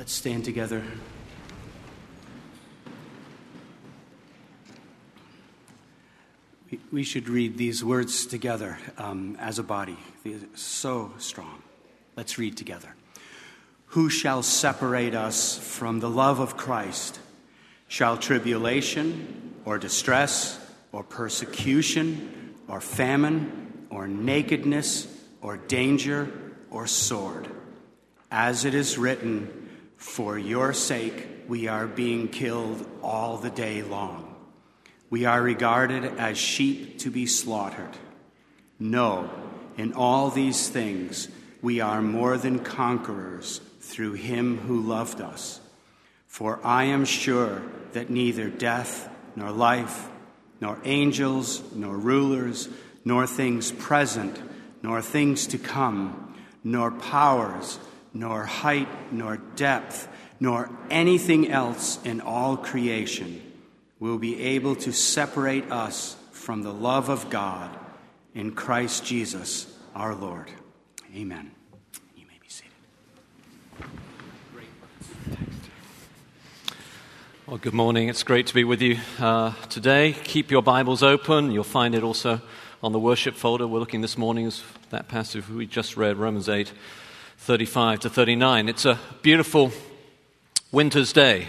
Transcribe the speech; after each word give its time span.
Let's 0.00 0.14
stand 0.14 0.46
together. 0.46 0.82
We 6.90 7.02
should 7.02 7.28
read 7.28 7.58
these 7.58 7.84
words 7.84 8.24
together 8.24 8.78
um, 8.96 9.36
as 9.38 9.58
a 9.58 9.62
body. 9.62 9.98
They're 10.24 10.38
so 10.54 11.12
strong. 11.18 11.62
Let's 12.16 12.38
read 12.38 12.56
together. 12.56 12.94
Who 13.88 14.08
shall 14.08 14.42
separate 14.42 15.14
us 15.14 15.58
from 15.58 16.00
the 16.00 16.08
love 16.08 16.40
of 16.40 16.56
Christ? 16.56 17.20
Shall 17.86 18.16
tribulation 18.16 19.52
or 19.66 19.76
distress 19.76 20.58
or 20.92 21.04
persecution 21.04 22.54
or 22.68 22.80
famine 22.80 23.86
or 23.90 24.08
nakedness 24.08 25.06
or 25.42 25.58
danger 25.58 26.32
or 26.70 26.86
sword? 26.86 27.48
As 28.30 28.64
it 28.64 28.72
is 28.72 28.96
written, 28.96 29.59
For 30.00 30.38
your 30.38 30.72
sake 30.72 31.28
we 31.46 31.68
are 31.68 31.86
being 31.86 32.28
killed 32.28 32.86
all 33.02 33.36
the 33.36 33.50
day 33.50 33.82
long. 33.82 34.34
We 35.10 35.26
are 35.26 35.42
regarded 35.42 36.04
as 36.18 36.38
sheep 36.38 37.00
to 37.00 37.10
be 37.10 37.26
slaughtered. 37.26 37.98
No, 38.78 39.28
in 39.76 39.92
all 39.92 40.30
these 40.30 40.70
things 40.70 41.28
we 41.60 41.80
are 41.80 42.00
more 42.00 42.38
than 42.38 42.60
conquerors 42.60 43.60
through 43.80 44.14
him 44.14 44.56
who 44.56 44.80
loved 44.80 45.20
us. 45.20 45.60
For 46.26 46.58
I 46.64 46.84
am 46.84 47.04
sure 47.04 47.60
that 47.92 48.08
neither 48.08 48.48
death, 48.48 49.06
nor 49.36 49.50
life, 49.50 50.08
nor 50.62 50.78
angels, 50.84 51.62
nor 51.74 51.94
rulers, 51.94 52.70
nor 53.04 53.26
things 53.26 53.70
present, 53.70 54.40
nor 54.82 55.02
things 55.02 55.46
to 55.48 55.58
come, 55.58 56.34
nor 56.64 56.90
powers, 56.90 57.78
nor 58.12 58.44
height, 58.44 58.88
nor 59.12 59.36
depth, 59.56 60.08
nor 60.38 60.70
anything 60.90 61.50
else 61.50 61.98
in 62.04 62.20
all 62.20 62.56
creation 62.56 63.40
will 63.98 64.18
be 64.18 64.40
able 64.40 64.74
to 64.74 64.92
separate 64.92 65.70
us 65.70 66.16
from 66.32 66.62
the 66.62 66.72
love 66.72 67.08
of 67.08 67.28
God 67.30 67.70
in 68.34 68.52
Christ 68.52 69.04
Jesus 69.04 69.72
our 69.94 70.14
Lord. 70.14 70.48
Amen. 71.14 71.50
You 72.16 72.24
may 72.26 72.38
be 72.40 72.48
seated. 72.48 72.72
Well, 77.46 77.58
good 77.58 77.74
morning. 77.74 78.08
It's 78.08 78.22
great 78.22 78.46
to 78.46 78.54
be 78.54 78.64
with 78.64 78.80
you 78.80 78.98
uh, 79.18 79.52
today. 79.68 80.14
Keep 80.24 80.50
your 80.50 80.62
Bibles 80.62 81.02
open. 81.02 81.50
You'll 81.50 81.64
find 81.64 81.94
it 81.94 82.02
also 82.02 82.40
on 82.82 82.92
the 82.92 82.98
worship 82.98 83.34
folder. 83.34 83.66
We're 83.66 83.80
looking 83.80 84.00
this 84.00 84.16
morning 84.16 84.46
at 84.46 84.62
that 84.90 85.08
passage 85.08 85.48
we 85.48 85.66
just 85.66 85.96
read, 85.96 86.16
Romans 86.16 86.48
8, 86.48 86.72
35 87.40 88.00
to 88.00 88.10
39. 88.10 88.68
It's 88.68 88.84
a 88.84 89.00
beautiful 89.22 89.72
winter's 90.70 91.10
day. 91.10 91.46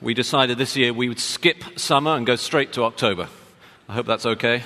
We 0.00 0.14
decided 0.14 0.56
this 0.56 0.78
year 0.78 0.94
we 0.94 1.10
would 1.10 1.20
skip 1.20 1.62
summer 1.76 2.16
and 2.16 2.24
go 2.24 2.36
straight 2.36 2.72
to 2.72 2.84
October. 2.84 3.28
I 3.90 3.92
hope 3.92 4.06
that's 4.06 4.24
okay. 4.24 4.62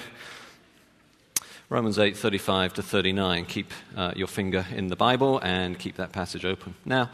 Romans 1.68 1.98
8, 1.98 2.16
35 2.16 2.74
to 2.74 2.82
39. 2.84 3.46
Keep 3.46 3.72
uh, 3.96 4.12
your 4.14 4.28
finger 4.28 4.64
in 4.70 4.86
the 4.86 4.96
Bible 4.96 5.40
and 5.42 5.76
keep 5.76 5.96
that 5.96 6.12
passage 6.12 6.44
open. 6.44 6.76
Now, 6.84 7.10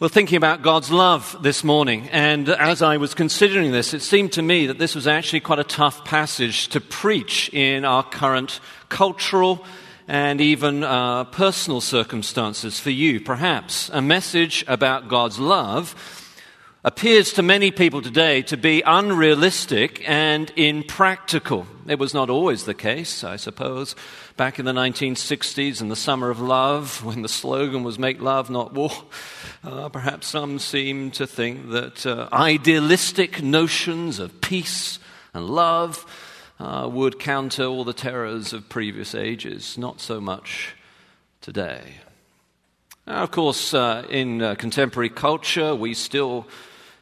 we're 0.00 0.08
thinking 0.08 0.38
about 0.38 0.62
God's 0.62 0.90
love 0.90 1.36
this 1.42 1.62
morning, 1.62 2.08
and 2.08 2.48
as 2.48 2.80
I 2.80 2.96
was 2.96 3.12
considering 3.12 3.70
this, 3.70 3.92
it 3.92 4.00
seemed 4.00 4.32
to 4.32 4.42
me 4.42 4.66
that 4.68 4.78
this 4.78 4.94
was 4.94 5.06
actually 5.06 5.40
quite 5.40 5.58
a 5.58 5.64
tough 5.64 6.06
passage 6.06 6.68
to 6.68 6.80
preach 6.80 7.52
in 7.52 7.84
our 7.84 8.02
current 8.02 8.60
cultural 8.88 9.66
and 10.08 10.40
even 10.40 10.82
uh, 10.82 11.24
personal 11.24 11.82
circumstances 11.82 12.80
for 12.80 12.90
you, 12.90 13.20
perhaps. 13.20 13.90
A 13.90 14.00
message 14.00 14.64
about 14.66 15.08
God's 15.08 15.38
love 15.38 15.94
appears 16.82 17.34
to 17.34 17.42
many 17.42 17.70
people 17.70 18.00
today 18.00 18.40
to 18.40 18.56
be 18.56 18.80
unrealistic 18.86 20.02
and 20.08 20.50
impractical. 20.56 21.66
It 21.86 21.98
was 21.98 22.14
not 22.14 22.30
always 22.30 22.64
the 22.64 22.72
case, 22.72 23.22
I 23.22 23.36
suppose. 23.36 23.94
Back 24.38 24.58
in 24.58 24.64
the 24.64 24.72
1960s, 24.72 25.82
in 25.82 25.90
the 25.90 25.96
summer 25.96 26.30
of 26.30 26.40
love, 26.40 27.04
when 27.04 27.20
the 27.20 27.28
slogan 27.28 27.84
was 27.84 27.98
Make 27.98 28.22
Love, 28.22 28.48
Not 28.48 28.72
War, 28.72 28.90
uh, 29.62 29.90
perhaps 29.90 30.28
some 30.28 30.58
seem 30.58 31.10
to 31.12 31.26
think 31.26 31.68
that 31.70 32.06
uh, 32.06 32.30
idealistic 32.32 33.42
notions 33.42 34.18
of 34.18 34.40
peace 34.40 34.98
and 35.34 35.44
love 35.50 36.06
uh, 36.60 36.88
would 36.90 37.18
counter 37.18 37.64
all 37.64 37.84
the 37.84 37.92
terrors 37.92 38.52
of 38.52 38.68
previous 38.68 39.14
ages. 39.14 39.78
Not 39.78 40.00
so 40.00 40.20
much 40.20 40.74
today. 41.40 41.94
Now, 43.06 43.22
of 43.22 43.30
course, 43.30 43.72
uh, 43.72 44.06
in 44.10 44.42
uh, 44.42 44.54
contemporary 44.56 45.08
culture, 45.08 45.74
we 45.74 45.94
still 45.94 46.46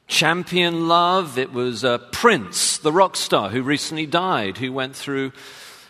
champion 0.07 0.89
love. 0.89 1.39
It 1.39 1.53
was 1.53 1.85
uh, 1.85 1.99
Prince, 2.13 2.79
the 2.79 2.93
rock 2.93 3.17
star, 3.17 3.49
who 3.49 3.63
recently 3.63 4.07
died, 4.07 4.59
who 4.59 4.73
went 4.73 4.95
through 4.95 5.33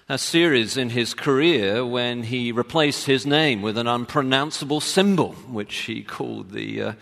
a 0.09 0.17
series 0.17 0.77
in 0.77 0.91
his 0.91 1.15
career 1.15 1.85
when 1.85 2.23
he 2.23 2.53
replaced 2.53 3.07
his 3.07 3.27
name 3.27 3.61
with 3.61 3.77
an 3.77 3.89
unpronounceable 3.89 4.81
symbol, 4.81 5.33
which 5.51 5.75
he 5.79 6.03
called 6.03 6.53
the 6.53 6.81
uh, 6.81 6.93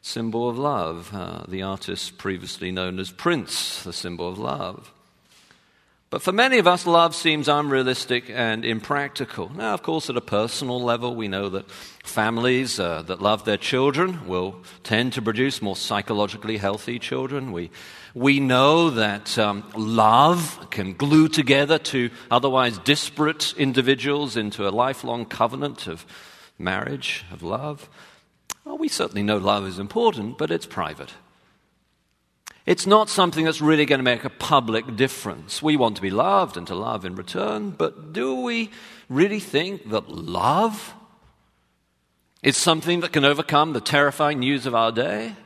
symbol 0.00 0.48
of 0.48 0.58
love. 0.58 1.10
Uh, 1.14 1.44
the 1.46 1.62
artist 1.62 2.16
previously 2.16 2.72
known 2.72 2.98
as 2.98 3.10
Prince, 3.10 3.82
the 3.82 3.92
symbol 3.92 4.28
of 4.28 4.38
love. 4.38 4.92
But 6.16 6.22
for 6.22 6.32
many 6.32 6.56
of 6.56 6.66
us, 6.66 6.86
love 6.86 7.14
seems 7.14 7.46
unrealistic 7.46 8.30
and 8.30 8.64
impractical. 8.64 9.52
Now, 9.54 9.74
of 9.74 9.82
course, 9.82 10.08
at 10.08 10.16
a 10.16 10.22
personal 10.22 10.80
level, 10.80 11.14
we 11.14 11.28
know 11.28 11.50
that 11.50 11.70
families 11.70 12.80
uh, 12.80 13.02
that 13.02 13.20
love 13.20 13.44
their 13.44 13.58
children 13.58 14.26
will 14.26 14.62
tend 14.82 15.12
to 15.12 15.20
produce 15.20 15.60
more 15.60 15.76
psychologically 15.76 16.56
healthy 16.56 16.98
children. 16.98 17.52
We, 17.52 17.70
we 18.14 18.40
know 18.40 18.88
that 18.88 19.36
um, 19.36 19.70
love 19.76 20.68
can 20.70 20.94
glue 20.94 21.28
together 21.28 21.78
two 21.78 22.08
otherwise 22.30 22.78
disparate 22.78 23.52
individuals 23.58 24.38
into 24.38 24.66
a 24.66 24.70
lifelong 24.70 25.26
covenant 25.26 25.86
of 25.86 26.06
marriage, 26.58 27.26
of 27.30 27.42
love. 27.42 27.90
Well, 28.64 28.78
we 28.78 28.88
certainly 28.88 29.22
know 29.22 29.36
love 29.36 29.66
is 29.66 29.78
important, 29.78 30.38
but 30.38 30.50
it's 30.50 30.64
private. 30.64 31.12
It's 32.66 32.86
not 32.86 33.08
something 33.08 33.44
that's 33.44 33.60
really 33.60 33.86
going 33.86 34.00
to 34.00 34.04
make 34.04 34.24
a 34.24 34.30
public 34.30 34.96
difference. 34.96 35.62
We 35.62 35.76
want 35.76 35.94
to 35.96 36.02
be 36.02 36.10
loved 36.10 36.56
and 36.56 36.66
to 36.66 36.74
love 36.74 37.04
in 37.04 37.14
return, 37.14 37.70
but 37.70 38.12
do 38.12 38.42
we 38.42 38.70
really 39.08 39.38
think 39.38 39.88
that 39.90 40.08
love 40.08 40.92
is 42.42 42.56
something 42.56 43.00
that 43.00 43.12
can 43.12 43.24
overcome 43.24 43.72
the 43.72 43.80
terrifying 43.80 44.40
news 44.40 44.66
of 44.66 44.74
our 44.74 44.90
day? 44.90 45.36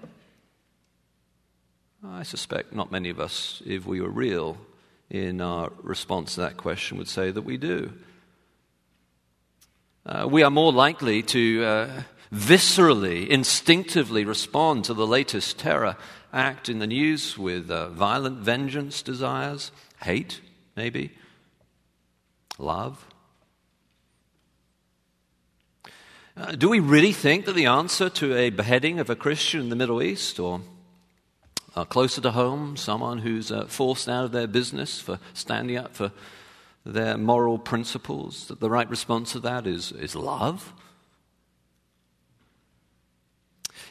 I 2.03 2.22
suspect 2.22 2.72
not 2.72 2.91
many 2.91 3.10
of 3.10 3.20
us, 3.20 3.62
if 3.66 3.84
we 3.84 4.00
were 4.00 4.08
real 4.08 4.56
in 5.10 5.42
our 5.42 5.70
response 5.82 6.34
to 6.34 6.41
that 6.41 6.56
question, 6.56 6.97
would 6.97 7.08
say 7.08 7.31
that 7.31 7.42
we 7.42 7.58
do. 7.58 7.92
Uh, 10.06 10.26
we 10.31 10.42
are 10.42 10.50
more 10.50 10.72
likely 10.72 11.22
to 11.22 11.64
uh, 11.64 12.02
viscerally, 12.32 13.28
instinctively 13.28 14.25
respond 14.25 14.87
to 14.87 14.94
the 14.94 15.06
latest 15.06 15.58
terror 15.58 15.97
act 16.32 16.68
in 16.68 16.78
the 16.78 16.86
news 16.86 17.36
with 17.36 17.70
uh, 17.70 17.88
violent 17.88 18.38
vengeance 18.38 19.02
desires, 19.02 19.72
hate, 20.02 20.41
maybe, 20.76 21.12
love? 22.58 23.06
Uh, 26.36 26.52
do 26.52 26.69
we 26.69 26.80
really 26.80 27.12
think 27.12 27.44
that 27.44 27.54
the 27.54 27.66
answer 27.66 28.08
to 28.08 28.34
a 28.34 28.50
beheading 28.50 28.98
of 28.98 29.10
a 29.10 29.16
Christian 29.16 29.60
in 29.60 29.69
the 29.69 29.76
Middle 29.76 30.02
East 30.02 30.38
or 30.38 30.60
uh, 31.76 31.84
closer 31.84 32.20
to 32.20 32.30
home, 32.30 32.76
someone 32.76 33.19
who's 33.19 33.52
uh, 33.52 33.66
forced 33.66 34.08
out 34.08 34.24
of 34.24 34.32
their 34.32 34.46
business 34.46 35.00
for 35.00 35.19
standing 35.34 35.76
up 35.76 35.94
for 35.94 36.12
their 36.84 37.19
moral 37.19 37.58
principles, 37.58 38.46
that 38.48 38.60
the 38.60 38.70
right 38.70 38.88
response 38.88 39.32
to 39.32 39.40
that 39.40 39.66
is, 39.66 39.92
is 39.92 40.16
love? 40.16 40.72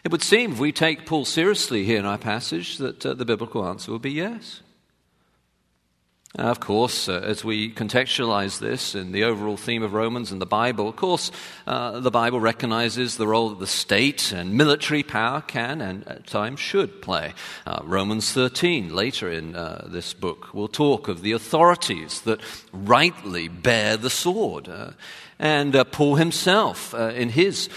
It 0.04 0.12
would 0.12 0.24
seem, 0.24 0.54
if 0.54 0.60
we 0.60 0.72
take 0.72 1.06
Paul 1.06 1.26
seriously 1.26 1.84
here 1.84 2.00
in 2.00 2.06
our 2.06 2.18
passage, 2.18 2.78
that 2.78 3.06
uh, 3.06 3.14
the 3.14 3.26
biblical 3.26 3.66
answer 3.66 3.92
would 3.92 4.02
be 4.02 4.12
yes. 4.12 4.62
Of 6.36 6.60
course, 6.60 7.10
uh, 7.10 7.22
as 7.26 7.44
we 7.44 7.74
contextualize 7.74 8.60
this 8.60 8.94
in 8.94 9.14
the 9.14 9.24
overall 9.24 9.58
theme 9.58 9.82
of 9.82 9.94
Romans 9.94 10.32
and 10.32 10.40
the 10.40 10.46
Bible, 10.46 10.88
of 10.88 10.96
course, 10.96 11.32
uh, 11.66 12.00
the 12.00 12.12
Bible 12.12 12.40
recognizes 12.40 13.18
the 13.18 13.26
role 13.26 13.50
that 13.50 13.60
the 13.60 13.66
state 13.66 14.32
and 14.32 14.54
military 14.54 15.02
power 15.02 15.42
can 15.42 15.82
and 15.82 16.08
at 16.08 16.28
times 16.28 16.60
should 16.60 17.02
play. 17.02 17.34
Uh, 17.66 17.80
Romans 17.84 18.32
13, 18.32 18.94
later 18.94 19.32
in 19.32 19.56
uh, 19.56 19.88
this 19.90 20.14
book, 20.14 20.54
will 20.54 20.68
talk 20.68 21.08
of 21.08 21.24
the 21.24 21.32
authorities 21.32 22.22
that 22.22 22.42
rightly 22.72 23.48
bear 23.48 23.98
the 23.98 24.12
sword. 24.12 24.70
Uh, 24.70 24.92
and 25.40 25.74
Paul 25.92 26.16
himself, 26.16 26.94
in 26.94 27.30
his 27.30 27.70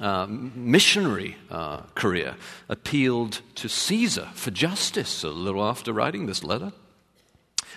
uh, 0.00 0.26
missionary 0.28 1.36
uh, 1.50 1.82
career, 1.94 2.36
appealed 2.68 3.42
to 3.56 3.68
Caesar 3.68 4.28
for 4.34 4.50
justice 4.50 5.22
a 5.22 5.28
little 5.28 5.64
after 5.64 5.92
writing 5.92 6.26
this 6.26 6.42
letter. 6.42 6.72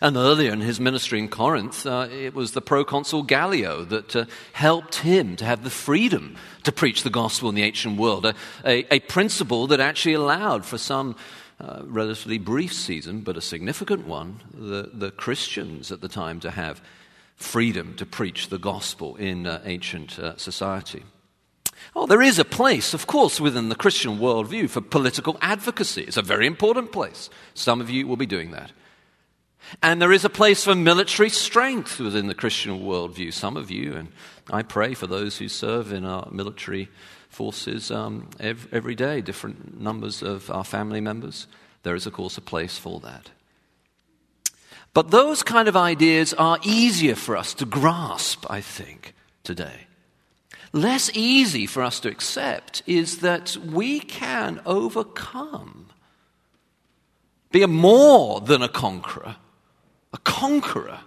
And 0.02 0.18
earlier 0.18 0.52
in 0.52 0.62
his 0.62 0.80
ministry 0.80 1.20
in 1.20 1.30
Corinth, 1.30 1.86
uh, 1.86 2.08
it 2.12 2.34
was 2.34 2.52
the 2.52 2.62
proconsul 2.62 3.24
Gallio 3.24 3.86
that 3.86 4.16
uh, 4.16 4.26
helped 4.54 4.96
him 4.96 5.36
to 5.36 5.46
have 5.46 5.64
the 5.64 5.70
freedom 5.70 6.36
to 6.64 6.72
preach 6.72 7.04
the 7.04 7.10
gospel 7.10 7.50
in 7.50 7.56
the 7.56 7.64
ancient 7.64 7.98
world, 7.98 8.26
a, 8.26 8.34
a, 8.66 8.96
a 8.96 9.00
principle 9.02 9.68
that 9.68 9.80
actually 9.80 10.14
allowed 10.14 10.66
for 10.66 10.78
some 10.78 11.16
uh, 11.60 11.82
relatively 11.86 12.38
brief 12.38 12.74
season, 12.74 13.22
but 13.22 13.38
a 13.38 13.42
significant 13.42 14.08
one, 14.08 14.42
the, 14.54 14.90
the 14.94 15.12
Christians 15.12 15.92
at 15.92 16.02
the 16.02 16.10
time 16.10 16.40
to 16.40 16.52
have 16.52 16.82
freedom 17.36 17.96
to 17.96 18.06
preach 18.06 18.50
the 18.50 18.58
gospel 18.58 19.16
in 19.16 19.46
uh, 19.46 19.62
ancient 19.64 20.18
uh, 20.20 20.36
society. 20.38 21.04
Oh, 21.96 22.06
there 22.06 22.22
is 22.22 22.40
a 22.40 22.46
place, 22.46 22.94
of 22.94 23.08
course, 23.08 23.40
within 23.40 23.70
the 23.70 23.76
Christian 23.76 24.20
worldview 24.20 24.70
for 24.70 24.82
political 24.82 25.38
advocacy. 25.42 26.04
It's 26.04 26.18
a 26.18 26.22
very 26.22 26.48
important 26.48 26.92
place. 26.92 27.30
Some 27.54 27.82
of 27.82 27.90
you 27.90 28.08
will 28.08 28.18
be 28.18 28.26
doing 28.26 28.52
that. 28.52 28.72
And 29.82 30.02
there 30.02 30.12
is 30.12 30.26
a 30.26 30.30
place 30.30 30.64
for 30.64 30.76
military 30.76 31.30
strength 31.30 32.00
within 32.00 32.28
the 32.28 32.36
Christian 32.36 32.82
worldview. 32.82 33.32
Some 33.34 33.58
of 33.58 33.72
you, 33.72 33.94
and 33.94 34.12
I 34.52 34.62
pray 34.62 34.94
for 34.94 35.08
those 35.08 35.38
who 35.38 35.48
serve 35.48 35.94
in 35.94 36.06
our 36.06 36.28
military 36.32 36.90
forces 37.30 37.90
um, 37.92 38.30
every, 38.40 38.70
every 38.72 38.96
day, 38.96 39.22
different 39.22 39.80
numbers 39.80 40.22
of 40.22 40.50
our 40.52 40.64
family 40.64 41.02
members. 41.02 41.48
There 41.84 41.96
is, 41.96 42.06
of 42.06 42.14
course, 42.14 42.38
a 42.38 42.42
place 42.42 42.78
for 42.78 43.00
that. 43.02 43.32
But 44.94 45.10
those 45.10 45.42
kind 45.42 45.68
of 45.68 45.76
ideas 45.76 46.34
are 46.36 46.60
easier 46.64 47.16
for 47.16 47.36
us 47.36 47.54
to 47.56 47.66
grasp, 47.66 48.46
I 48.50 48.62
think, 48.62 49.16
today. 49.44 49.83
Less 50.74 51.12
easy 51.14 51.68
for 51.68 51.84
us 51.84 52.00
to 52.00 52.10
accept 52.10 52.82
is 52.88 53.20
that 53.20 53.56
we 53.58 54.00
can 54.00 54.60
overcome, 54.66 55.90
be 57.52 57.62
a 57.62 57.68
more 57.68 58.42
than 58.42 58.64
a 58.64 58.68
conqueror, 58.68 59.36
a 60.12 60.18
conqueror 60.18 61.02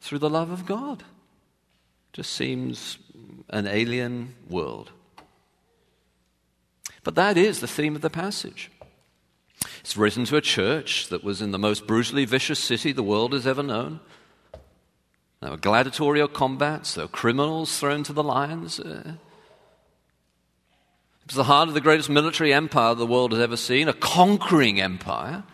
through 0.00 0.18
the 0.18 0.28
love 0.28 0.50
of 0.50 0.66
God. 0.66 1.04
Just 2.12 2.32
seems 2.32 2.98
an 3.48 3.68
alien 3.68 4.34
world. 4.48 4.90
But 7.04 7.14
that 7.14 7.36
is 7.36 7.60
the 7.60 7.68
theme 7.68 7.94
of 7.94 8.02
the 8.02 8.10
passage. 8.10 8.70
It's 9.80 9.96
written 9.96 10.24
to 10.24 10.36
a 10.36 10.40
church 10.40 11.08
that 11.08 11.22
was 11.22 11.40
in 11.40 11.52
the 11.52 11.58
most 11.58 11.86
brutally 11.86 12.24
vicious 12.24 12.58
city 12.58 12.90
the 12.90 13.02
world 13.02 13.32
has 13.32 13.46
ever 13.46 13.62
known. 13.62 14.00
There 15.44 15.50
were 15.50 15.58
gladiatorial 15.58 16.28
combats, 16.28 16.94
there 16.94 17.04
were 17.04 17.08
criminals 17.08 17.78
thrown 17.78 18.02
to 18.04 18.14
the 18.14 18.22
lions. 18.22 18.80
Uh, 18.80 19.02
it 19.04 19.18
was 21.26 21.36
the 21.36 21.44
heart 21.44 21.68
of 21.68 21.74
the 21.74 21.82
greatest 21.82 22.08
military 22.08 22.54
empire 22.54 22.94
the 22.94 23.04
world 23.04 23.32
has 23.32 23.42
ever 23.42 23.58
seen, 23.58 23.86
a 23.86 23.92
conquering 23.92 24.80
empire. 24.80 25.44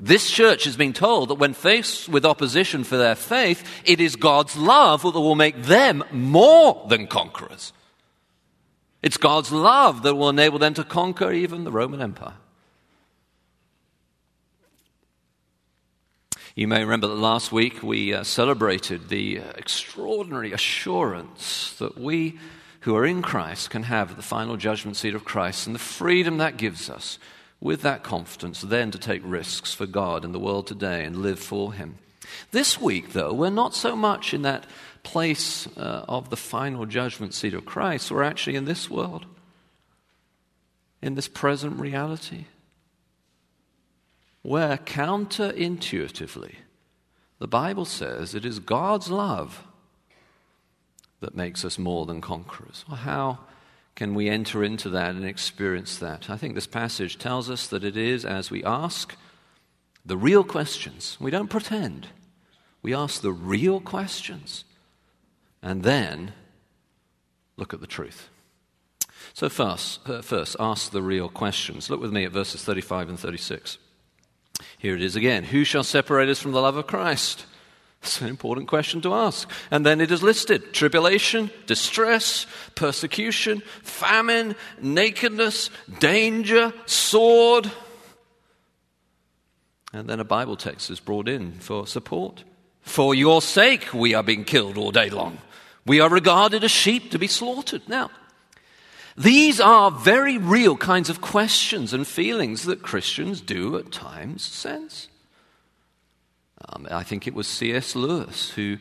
This 0.00 0.30
church 0.30 0.64
has 0.64 0.78
been 0.78 0.94
told 0.94 1.28
that 1.28 1.34
when 1.34 1.52
faced 1.52 2.08
with 2.08 2.24
opposition 2.24 2.84
for 2.84 2.96
their 2.96 3.14
faith, 3.14 3.68
it 3.84 4.00
is 4.00 4.16
God's 4.16 4.56
love 4.56 5.02
that 5.02 5.10
will 5.10 5.34
make 5.34 5.64
them 5.64 6.02
more 6.10 6.86
than 6.88 7.06
conquerors. 7.06 7.74
It's 9.02 9.18
God's 9.18 9.52
love 9.52 10.04
that 10.04 10.14
will 10.14 10.30
enable 10.30 10.58
them 10.58 10.72
to 10.72 10.84
conquer 10.84 11.32
even 11.32 11.64
the 11.64 11.70
Roman 11.70 12.00
Empire. 12.00 12.38
You 16.56 16.68
may 16.68 16.80
remember 16.82 17.08
that 17.08 17.16
last 17.16 17.52
week 17.52 17.82
we 17.82 18.14
uh, 18.14 18.24
celebrated 18.24 19.10
the 19.10 19.42
extraordinary 19.56 20.52
assurance 20.52 21.74
that 21.78 21.98
we 21.98 22.38
who 22.80 22.96
are 22.96 23.04
in 23.04 23.20
Christ 23.20 23.68
can 23.68 23.82
have 23.82 24.16
the 24.16 24.22
final 24.22 24.56
judgment 24.56 24.96
seat 24.96 25.14
of 25.14 25.26
Christ 25.26 25.66
and 25.66 25.74
the 25.74 25.78
freedom 25.78 26.38
that 26.38 26.56
gives 26.56 26.88
us 26.88 27.18
with 27.60 27.82
that 27.82 28.02
confidence 28.02 28.62
then 28.62 28.90
to 28.90 28.98
take 28.98 29.20
risks 29.22 29.74
for 29.74 29.84
God 29.84 30.24
in 30.24 30.32
the 30.32 30.38
world 30.38 30.66
today 30.66 31.04
and 31.04 31.16
live 31.16 31.38
for 31.38 31.74
Him. 31.74 31.96
This 32.52 32.80
week, 32.80 33.12
though, 33.12 33.34
we're 33.34 33.50
not 33.50 33.74
so 33.74 33.94
much 33.94 34.32
in 34.32 34.40
that 34.40 34.64
place 35.02 35.66
uh, 35.76 36.06
of 36.08 36.30
the 36.30 36.38
final 36.38 36.86
judgment 36.86 37.34
seat 37.34 37.52
of 37.52 37.66
Christ, 37.66 38.10
we're 38.10 38.22
actually 38.22 38.56
in 38.56 38.64
this 38.64 38.88
world, 38.88 39.26
in 41.02 41.16
this 41.16 41.28
present 41.28 41.78
reality 41.78 42.46
where 44.46 44.76
counterintuitively 44.76 46.54
the 47.38 47.48
Bible 47.48 47.84
says 47.84 48.34
it 48.34 48.44
is 48.44 48.60
God's 48.60 49.10
love 49.10 49.64
that 51.20 51.34
makes 51.34 51.64
us 51.64 51.78
more 51.78 52.06
than 52.06 52.20
conquerors. 52.20 52.84
Well, 52.88 52.98
how 52.98 53.40
can 53.96 54.14
we 54.14 54.28
enter 54.28 54.62
into 54.62 54.88
that 54.90 55.16
and 55.16 55.24
experience 55.24 55.98
that? 55.98 56.30
I 56.30 56.36
think 56.36 56.54
this 56.54 56.66
passage 56.66 57.18
tells 57.18 57.50
us 57.50 57.66
that 57.66 57.84
it 57.84 57.96
is 57.96 58.24
as 58.24 58.50
we 58.50 58.62
ask 58.62 59.16
the 60.04 60.16
real 60.16 60.44
questions. 60.44 61.16
We 61.18 61.30
don't 61.30 61.50
pretend, 61.50 62.06
we 62.82 62.94
ask 62.94 63.20
the 63.20 63.32
real 63.32 63.80
questions 63.80 64.64
and 65.60 65.82
then 65.82 66.32
look 67.56 67.74
at 67.74 67.80
the 67.80 67.86
truth. 67.86 68.28
So, 69.34 69.48
first, 69.48 70.08
uh, 70.08 70.22
first, 70.22 70.56
ask 70.60 70.92
the 70.92 71.02
real 71.02 71.28
questions. 71.28 71.90
Look 71.90 72.00
with 72.00 72.12
me 72.12 72.24
at 72.24 72.32
verses 72.32 72.62
35 72.62 73.08
and 73.08 73.18
36. 73.18 73.78
Here 74.78 74.94
it 74.94 75.02
is 75.02 75.16
again 75.16 75.44
Who 75.44 75.64
shall 75.64 75.84
separate 75.84 76.28
us 76.28 76.40
from 76.40 76.52
the 76.52 76.60
love 76.60 76.76
of 76.76 76.86
Christ? 76.86 77.46
It's 78.02 78.20
an 78.20 78.28
important 78.28 78.68
question 78.68 79.00
to 79.00 79.14
ask. 79.14 79.50
And 79.70 79.84
then 79.84 80.00
it 80.00 80.12
is 80.12 80.22
listed 80.22 80.72
tribulation, 80.72 81.50
distress, 81.66 82.46
persecution, 82.76 83.62
famine, 83.82 84.54
nakedness, 84.80 85.70
danger, 85.98 86.72
sword. 86.84 87.70
And 89.92 90.08
then 90.08 90.20
a 90.20 90.24
Bible 90.24 90.56
text 90.56 90.90
is 90.90 91.00
brought 91.00 91.28
in 91.28 91.52
for 91.52 91.86
support. 91.86 92.44
For 92.82 93.14
your 93.14 93.42
sake, 93.42 93.92
we 93.92 94.14
are 94.14 94.22
being 94.22 94.44
killed 94.44 94.78
all 94.78 94.92
day 94.92 95.10
long. 95.10 95.38
We 95.84 95.98
are 96.00 96.08
regarded 96.08 96.62
as 96.62 96.70
sheep 96.70 97.10
to 97.10 97.18
be 97.18 97.26
slaughtered. 97.26 97.88
Now, 97.88 98.10
these 99.16 99.60
are 99.60 99.90
very 99.90 100.38
real 100.38 100.76
kinds 100.76 101.08
of 101.08 101.20
questions 101.20 101.92
and 101.92 102.06
feelings 102.06 102.64
that 102.64 102.82
Christians 102.82 103.40
do 103.40 103.76
at 103.76 103.90
times 103.90 104.44
sense. 104.44 105.08
Um, 106.68 106.86
I 106.90 107.02
think 107.02 107.26
it 107.26 107.34
was 107.34 107.46
C.S. 107.46 107.96
Lewis 107.96 108.50
who, 108.50 108.78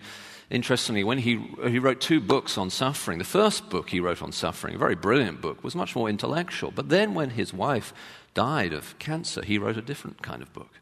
interestingly, 0.49 1.03
when 1.03 1.19
he, 1.19 1.45
he 1.67 1.79
wrote 1.79 2.01
two 2.01 2.19
books 2.19 2.57
on 2.57 2.69
suffering, 2.69 3.17
the 3.17 3.23
first 3.23 3.69
book 3.69 3.89
he 3.89 3.99
wrote 3.99 4.21
on 4.21 4.31
suffering, 4.31 4.75
a 4.75 4.79
very 4.79 4.95
brilliant 4.95 5.41
book, 5.41 5.63
was 5.63 5.75
much 5.75 5.95
more 5.95 6.09
intellectual. 6.09 6.71
But 6.71 6.89
then 6.89 7.13
when 7.13 7.31
his 7.31 7.53
wife 7.53 7.93
died 8.33 8.73
of 8.73 8.97
cancer, 8.99 9.43
he 9.43 9.57
wrote 9.57 9.77
a 9.77 9.81
different 9.81 10.21
kind 10.21 10.41
of 10.41 10.51
book 10.53 10.79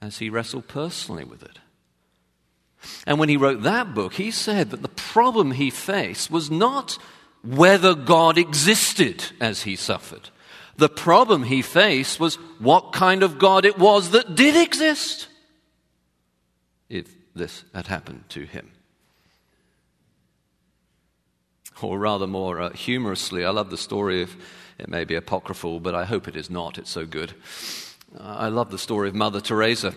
as 0.00 0.18
he 0.18 0.30
wrestled 0.30 0.68
personally 0.68 1.24
with 1.24 1.42
it. 1.42 1.58
And 3.06 3.18
when 3.18 3.28
he 3.28 3.36
wrote 3.36 3.62
that 3.62 3.94
book, 3.94 4.14
he 4.14 4.30
said 4.30 4.70
that 4.70 4.82
the 4.82 4.88
problem 4.88 5.52
he 5.52 5.70
faced 5.70 6.30
was 6.30 6.50
not 6.50 6.98
whether 7.42 7.94
God 7.94 8.38
existed 8.38 9.24
as 9.40 9.62
he 9.62 9.76
suffered. 9.76 10.30
The 10.76 10.88
problem 10.88 11.42
he 11.42 11.62
faced 11.62 12.20
was 12.20 12.36
what 12.58 12.92
kind 12.92 13.22
of 13.22 13.38
God 13.38 13.64
it 13.64 13.78
was 13.78 14.10
that 14.10 14.34
did 14.34 14.56
exist 14.56 15.28
if 16.88 17.12
this 17.34 17.64
had 17.74 17.88
happened 17.88 18.24
to 18.30 18.44
him. 18.44 18.70
Or 21.80 21.98
rather, 21.98 22.26
more 22.26 22.60
uh, 22.60 22.70
humorously, 22.70 23.44
I 23.44 23.50
love 23.50 23.70
the 23.70 23.76
story 23.76 24.22
of 24.22 24.36
it 24.78 24.88
may 24.88 25.04
be 25.04 25.16
apocryphal, 25.16 25.80
but 25.80 25.94
I 25.94 26.04
hope 26.04 26.28
it 26.28 26.36
is 26.36 26.50
not. 26.50 26.78
It's 26.78 26.90
so 26.90 27.04
good. 27.04 27.34
Uh, 28.16 28.22
I 28.22 28.48
love 28.48 28.70
the 28.70 28.78
story 28.78 29.08
of 29.08 29.14
Mother 29.14 29.40
Teresa. 29.40 29.94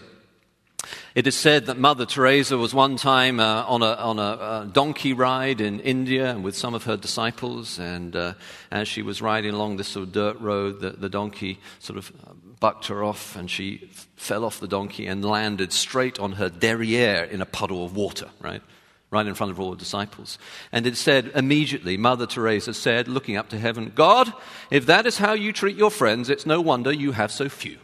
It 1.14 1.28
is 1.28 1.36
said 1.36 1.66
that 1.66 1.78
Mother 1.78 2.06
Teresa 2.06 2.58
was 2.58 2.74
one 2.74 2.96
time 2.96 3.40
uh, 3.40 3.64
on, 3.68 3.84
a, 3.84 3.94
on 3.94 4.18
a, 4.18 4.22
a, 4.22 4.70
donkey 4.72 5.14
ride 5.14 5.62
in 5.62 5.80
India 5.82 6.38
with 6.38 6.56
some 6.56 6.74
of 6.74 6.86
her 6.86 6.98
disciples, 6.98 7.78
and 7.80 8.16
uh, 8.16 8.34
as 8.72 8.88
she 8.88 9.02
was 9.02 9.22
riding 9.22 9.54
along 9.54 9.78
this 9.78 9.90
sort 9.90 10.08
of 10.08 10.12
dirt 10.14 10.40
road, 10.40 10.80
the, 10.80 10.92
the 10.92 11.10
donkey 11.10 11.60
sort 11.80 11.98
of 11.98 12.12
bucked 12.60 12.88
her 12.88 13.04
off, 13.04 13.36
and 13.36 13.50
she 13.50 13.90
f- 13.92 14.08
fell 14.16 14.46
off 14.46 14.60
the 14.60 14.68
donkey 14.68 15.06
and 15.06 15.24
landed 15.26 15.74
straight 15.74 16.20
on 16.20 16.34
her 16.34 16.50
derriere 16.50 17.26
in 17.26 17.42
a 17.42 17.46
puddle 17.46 17.84
of 17.84 17.96
water, 17.96 18.30
right? 18.40 18.62
Right 19.10 19.28
in 19.28 19.36
front 19.36 19.52
of 19.52 19.60
all 19.60 19.72
the 19.72 19.78
disciples. 19.78 20.40
And 20.72 20.88
it 20.88 20.96
said 20.96 21.32
immediately, 21.36 21.98
Mother 21.98 22.26
Teresa 22.26 22.74
said, 22.74 23.08
looking 23.08 23.36
up 23.36 23.50
to 23.50 23.60
heaven, 23.60 23.92
God, 23.94 24.32
if 24.70 24.86
that 24.86 25.06
is 25.06 25.18
how 25.18 25.34
you 25.34 25.52
treat 25.52 25.76
your 25.76 25.92
friends, 25.92 26.30
it's 26.30 26.46
no 26.46 26.62
wonder 26.62 26.94
you 26.94 27.12
have 27.12 27.32
so 27.32 27.50
few. 27.50 27.78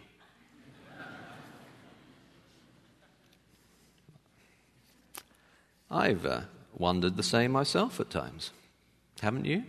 I've 5.90 6.26
uh, 6.26 6.42
wondered 6.78 7.18
the 7.18 7.24
same 7.24 7.52
myself 7.52 8.00
at 8.00 8.10
times. 8.10 8.52
Haven't 9.22 9.46
you? 9.46 9.64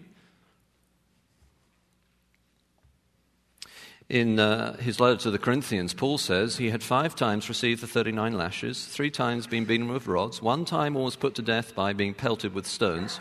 In 4.09 4.39
uh, 4.39 4.77
his 4.79 5.01
letter 5.01 5.17
to 5.19 5.31
the 5.31 5.39
Corinthians, 5.39 5.93
Paul 5.93 6.17
says 6.17 6.57
he 6.57 6.71
had 6.71 6.83
five 6.83 7.15
times 7.15 7.49
received 7.49 7.83
the 7.83 7.87
39 7.87 8.33
lashes, 8.33 8.87
three 8.87 9.11
times 9.11 9.47
been 9.47 9.67
beaten 9.67 9.89
with 9.89 10.07
rods, 10.07 10.41
one 10.41 10.65
time 10.65 10.97
almost 10.97 11.21
put 11.21 11.35
to 11.35 11.43
death 11.43 11.75
by 11.75 11.93
being 11.93 12.15
pelted 12.15 12.55
with 12.55 12.67
stones, 12.67 13.21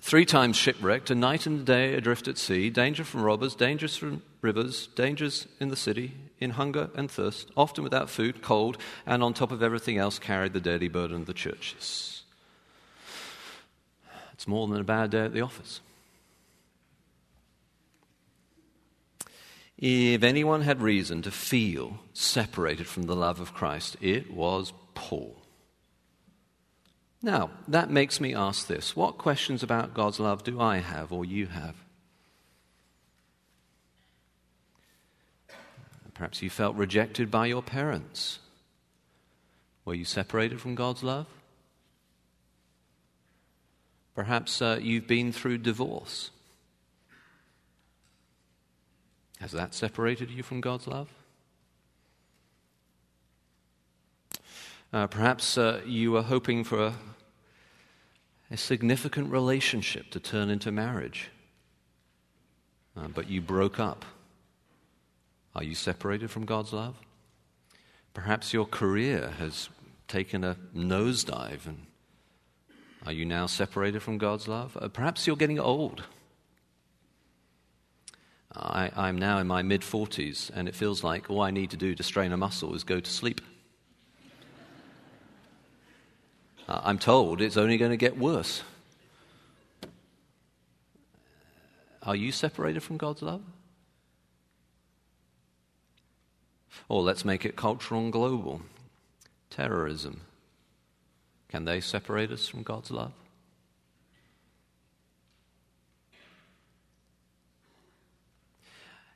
three 0.00 0.24
times 0.24 0.56
shipwrecked, 0.56 1.10
a 1.10 1.14
night 1.14 1.46
and 1.46 1.60
a 1.60 1.64
day 1.64 1.94
adrift 1.94 2.26
at 2.26 2.36
sea, 2.36 2.70
danger 2.70 3.04
from 3.04 3.22
robbers, 3.22 3.54
dangers 3.54 3.96
from 3.96 4.20
rivers, 4.42 4.88
dangers 4.88 5.46
in 5.60 5.68
the 5.68 5.76
city, 5.76 6.12
in 6.40 6.50
hunger 6.50 6.90
and 6.94 7.10
thirst, 7.10 7.50
often 7.56 7.84
without 7.84 8.10
food, 8.10 8.42
cold, 8.42 8.78
and 9.06 9.22
on 9.22 9.34
top 9.34 9.52
of 9.52 9.62
everything 9.62 9.98
else, 9.98 10.18
carried 10.18 10.52
the 10.52 10.60
daily 10.60 10.88
burden 10.88 11.16
of 11.16 11.26
the 11.26 11.34
churches. 11.34 12.22
It's 14.32 14.48
more 14.48 14.66
than 14.66 14.80
a 14.80 14.84
bad 14.84 15.10
day 15.10 15.24
at 15.24 15.32
the 15.32 15.40
office. 15.40 15.80
If 19.78 20.22
anyone 20.22 20.62
had 20.62 20.80
reason 20.80 21.22
to 21.22 21.30
feel 21.30 21.98
separated 22.12 22.86
from 22.86 23.04
the 23.04 23.16
love 23.16 23.40
of 23.40 23.54
Christ, 23.54 23.96
it 24.00 24.32
was 24.32 24.72
Paul. 24.94 25.36
Now, 27.22 27.50
that 27.68 27.90
makes 27.90 28.20
me 28.20 28.34
ask 28.34 28.66
this 28.66 28.94
what 28.94 29.18
questions 29.18 29.62
about 29.62 29.94
God's 29.94 30.20
love 30.20 30.44
do 30.44 30.60
I 30.60 30.78
have 30.78 31.12
or 31.12 31.24
you 31.24 31.46
have? 31.46 31.83
Perhaps 36.14 36.42
you 36.42 36.50
felt 36.50 36.76
rejected 36.76 37.30
by 37.30 37.46
your 37.46 37.62
parents. 37.62 38.38
Were 39.84 39.94
you 39.94 40.04
separated 40.04 40.60
from 40.60 40.74
God's 40.74 41.02
love? 41.02 41.26
Perhaps 44.14 44.62
uh, 44.62 44.78
you've 44.80 45.08
been 45.08 45.32
through 45.32 45.58
divorce. 45.58 46.30
Has 49.40 49.50
that 49.52 49.74
separated 49.74 50.30
you 50.30 50.42
from 50.42 50.60
God's 50.60 50.86
love? 50.86 51.08
Uh, 54.92 55.08
perhaps 55.08 55.58
uh, 55.58 55.80
you 55.84 56.12
were 56.12 56.22
hoping 56.22 56.62
for 56.62 56.86
a, 56.86 56.94
a, 58.48 58.56
significant 58.56 59.28
relationship 59.30 60.08
to 60.10 60.20
turn 60.20 60.48
into 60.48 60.70
marriage, 60.70 61.30
uh, 62.96 63.08
but 63.08 63.28
you 63.28 63.40
broke 63.40 63.80
up. 63.80 64.04
Are 65.54 65.62
you 65.62 65.74
separated 65.74 66.30
from 66.30 66.44
God's 66.44 66.72
love? 66.72 66.96
Perhaps 68.12 68.52
your 68.52 68.66
career 68.66 69.34
has 69.38 69.68
taken 70.08 70.44
a 70.44 70.56
nosedive, 70.74 71.66
and 71.66 71.86
are 73.06 73.12
you 73.12 73.24
now 73.24 73.46
separated 73.46 74.02
from 74.02 74.18
God's 74.18 74.48
love? 74.48 74.76
Uh, 74.80 74.88
perhaps 74.88 75.26
you're 75.26 75.36
getting 75.36 75.60
old. 75.60 76.04
I, 78.56 79.08
am 79.08 79.18
now 79.18 79.38
in 79.38 79.48
my 79.48 79.62
mid 79.62 79.82
40s, 79.82 80.50
and 80.54 80.68
it 80.68 80.74
feels 80.74 81.02
like 81.02 81.28
all 81.28 81.40
I 81.40 81.50
need 81.50 81.70
to 81.70 81.76
do 81.76 81.94
to 81.94 82.02
strain 82.02 82.32
a 82.32 82.36
muscle 82.36 82.74
is 82.74 82.84
go 82.84 83.00
to 83.00 83.10
sleep. 83.10 83.40
Uh, 86.68 86.80
I'm 86.84 86.98
told 86.98 87.40
it's 87.40 87.56
only 87.56 87.76
going 87.76 87.90
to 87.90 87.96
get 87.96 88.16
worse. 88.16 88.62
Are 92.02 92.16
you 92.16 92.32
separated 92.32 92.82
from 92.82 92.96
God's 92.96 93.22
love? 93.22 93.42
Or 96.88 97.02
let's 97.02 97.24
make 97.24 97.44
it 97.44 97.56
cultural 97.56 98.00
and 98.00 98.12
global. 98.12 98.62
Terrorism. 99.50 100.22
Can 101.48 101.64
they 101.64 101.80
separate 101.80 102.30
us 102.30 102.48
from 102.48 102.62
God's 102.62 102.90
love? 102.90 103.12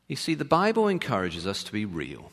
You 0.06 0.16
see, 0.16 0.34
the 0.34 0.44
Bible 0.44 0.88
encourages 0.88 1.46
us 1.46 1.62
to 1.64 1.72
be 1.72 1.84
real. 1.84 2.32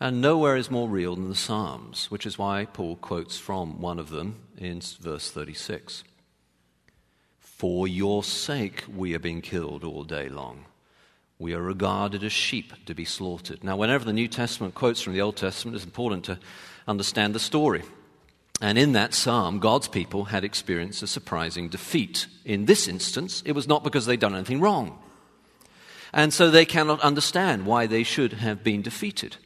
And 0.00 0.20
nowhere 0.20 0.56
is 0.56 0.70
more 0.70 0.88
real 0.88 1.14
than 1.14 1.28
the 1.28 1.34
Psalms, 1.34 2.10
which 2.10 2.26
is 2.26 2.36
why 2.36 2.66
Paul 2.66 2.96
quotes 2.96 3.38
from 3.38 3.80
one 3.80 3.98
of 3.98 4.10
them 4.10 4.36
in 4.58 4.80
verse 4.80 5.30
36. 5.30 6.04
For 7.38 7.88
your 7.88 8.22
sake 8.22 8.84
we 8.94 9.14
are 9.14 9.18
being 9.18 9.40
killed 9.40 9.84
all 9.84 10.04
day 10.04 10.28
long. 10.28 10.66
We 11.38 11.52
are 11.54 11.60
regarded 11.60 12.24
as 12.24 12.32
sheep 12.32 12.72
to 12.86 12.94
be 12.94 13.04
slaughtered. 13.04 13.62
Now, 13.62 13.76
whenever 13.76 14.04
the 14.04 14.12
New 14.12 14.28
Testament 14.28 14.74
quotes 14.74 15.00
from 15.00 15.12
the 15.12 15.20
Old 15.20 15.36
Testament, 15.36 15.76
it's 15.76 15.84
important 15.84 16.24
to 16.24 16.38
understand 16.88 17.34
the 17.34 17.40
story. 17.40 17.82
And 18.60 18.78
in 18.78 18.92
that 18.92 19.12
psalm, 19.12 19.58
God's 19.58 19.88
people 19.88 20.24
had 20.24 20.44
experienced 20.44 21.02
a 21.02 21.06
surprising 21.06 21.68
defeat. 21.68 22.26
In 22.44 22.64
this 22.64 22.88
instance, 22.88 23.42
it 23.44 23.52
was 23.52 23.68
not 23.68 23.84
because 23.84 24.06
they'd 24.06 24.20
done 24.20 24.34
anything 24.34 24.60
wrong. 24.60 24.98
And 26.12 26.32
so 26.32 26.50
they 26.50 26.64
cannot 26.64 27.00
understand 27.00 27.66
why 27.66 27.86
they 27.86 28.02
should 28.02 28.34
have 28.34 28.64
been 28.64 28.80
defeated. 28.80 29.36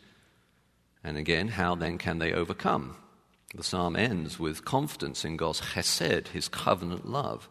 And 1.03 1.17
again, 1.17 1.49
how 1.49 1.75
then 1.75 1.99
can 1.99 2.19
they 2.19 2.33
overcome? 2.33 2.97
The 3.55 3.65
psalm 3.65 3.97
ends 3.97 4.39
with 4.39 4.65
confidence 4.65 5.25
in 5.25 5.37
God's 5.37 5.61
chesed, 5.61 6.29
his 6.29 6.47
covenant 6.47 7.09
love. 7.09 7.49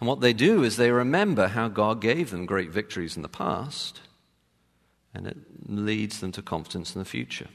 And 0.00 0.08
what 0.08 0.20
they 0.20 0.32
do 0.32 0.62
is 0.62 0.76
they 0.76 0.90
remember 0.90 1.48
how 1.48 1.68
God 1.68 2.00
gave 2.00 2.30
them 2.30 2.46
great 2.46 2.70
victories 2.70 3.16
in 3.16 3.22
the 3.22 3.28
past, 3.28 4.00
and 5.14 5.26
it 5.26 5.36
leads 5.66 6.20
them 6.20 6.32
to 6.32 6.42
confidence 6.42 6.94
in 6.94 6.98
the 6.98 7.04
future. 7.04 7.48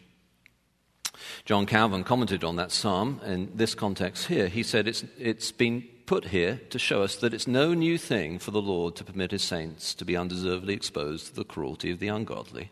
John 1.46 1.66
Calvin 1.66 2.04
commented 2.04 2.44
on 2.44 2.56
that 2.56 2.72
psalm 2.72 3.20
in 3.26 3.52
this 3.56 3.76
context 3.76 4.28
here. 4.28 4.48
He 4.48 4.64
said 4.64 4.88
it's, 4.88 5.04
it's 5.18 5.52
been 5.52 5.84
put 6.06 6.26
here 6.26 6.60
to 6.70 6.80
show 6.80 7.04
us 7.04 7.18
that 7.18 7.34
it's 7.34 7.48
no 7.48 7.74
new 7.74 7.98
thing 7.98 8.40
for 8.40 8.52
the 8.52 8.62
Lord 8.62 8.96
to 8.96 9.04
permit 9.04 9.32
his 9.32 9.44
saints 9.44 9.94
to 9.96 10.06
be 10.06 10.18
undeservedly 10.18 10.74
exposed 10.74 11.28
to 11.28 11.36
the 11.36 11.44
cruelty 11.44 11.92
of 11.92 12.00
the 12.00 12.08
ungodly. 12.08 12.70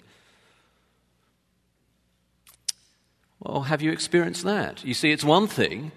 Well, 3.39 3.63
have 3.63 3.81
you 3.81 3.91
experienced 3.91 4.43
that? 4.45 4.83
You 4.83 4.95
see, 4.95 5.11
it's 5.11 5.23
one 5.23 5.47
thing 5.47 5.91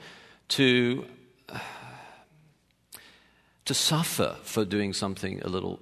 to, 0.48 1.06
to 3.64 3.74
suffer 3.74 4.36
for 4.42 4.64
doing 4.64 4.92
something 4.92 5.40
a 5.42 5.48
little 5.48 5.80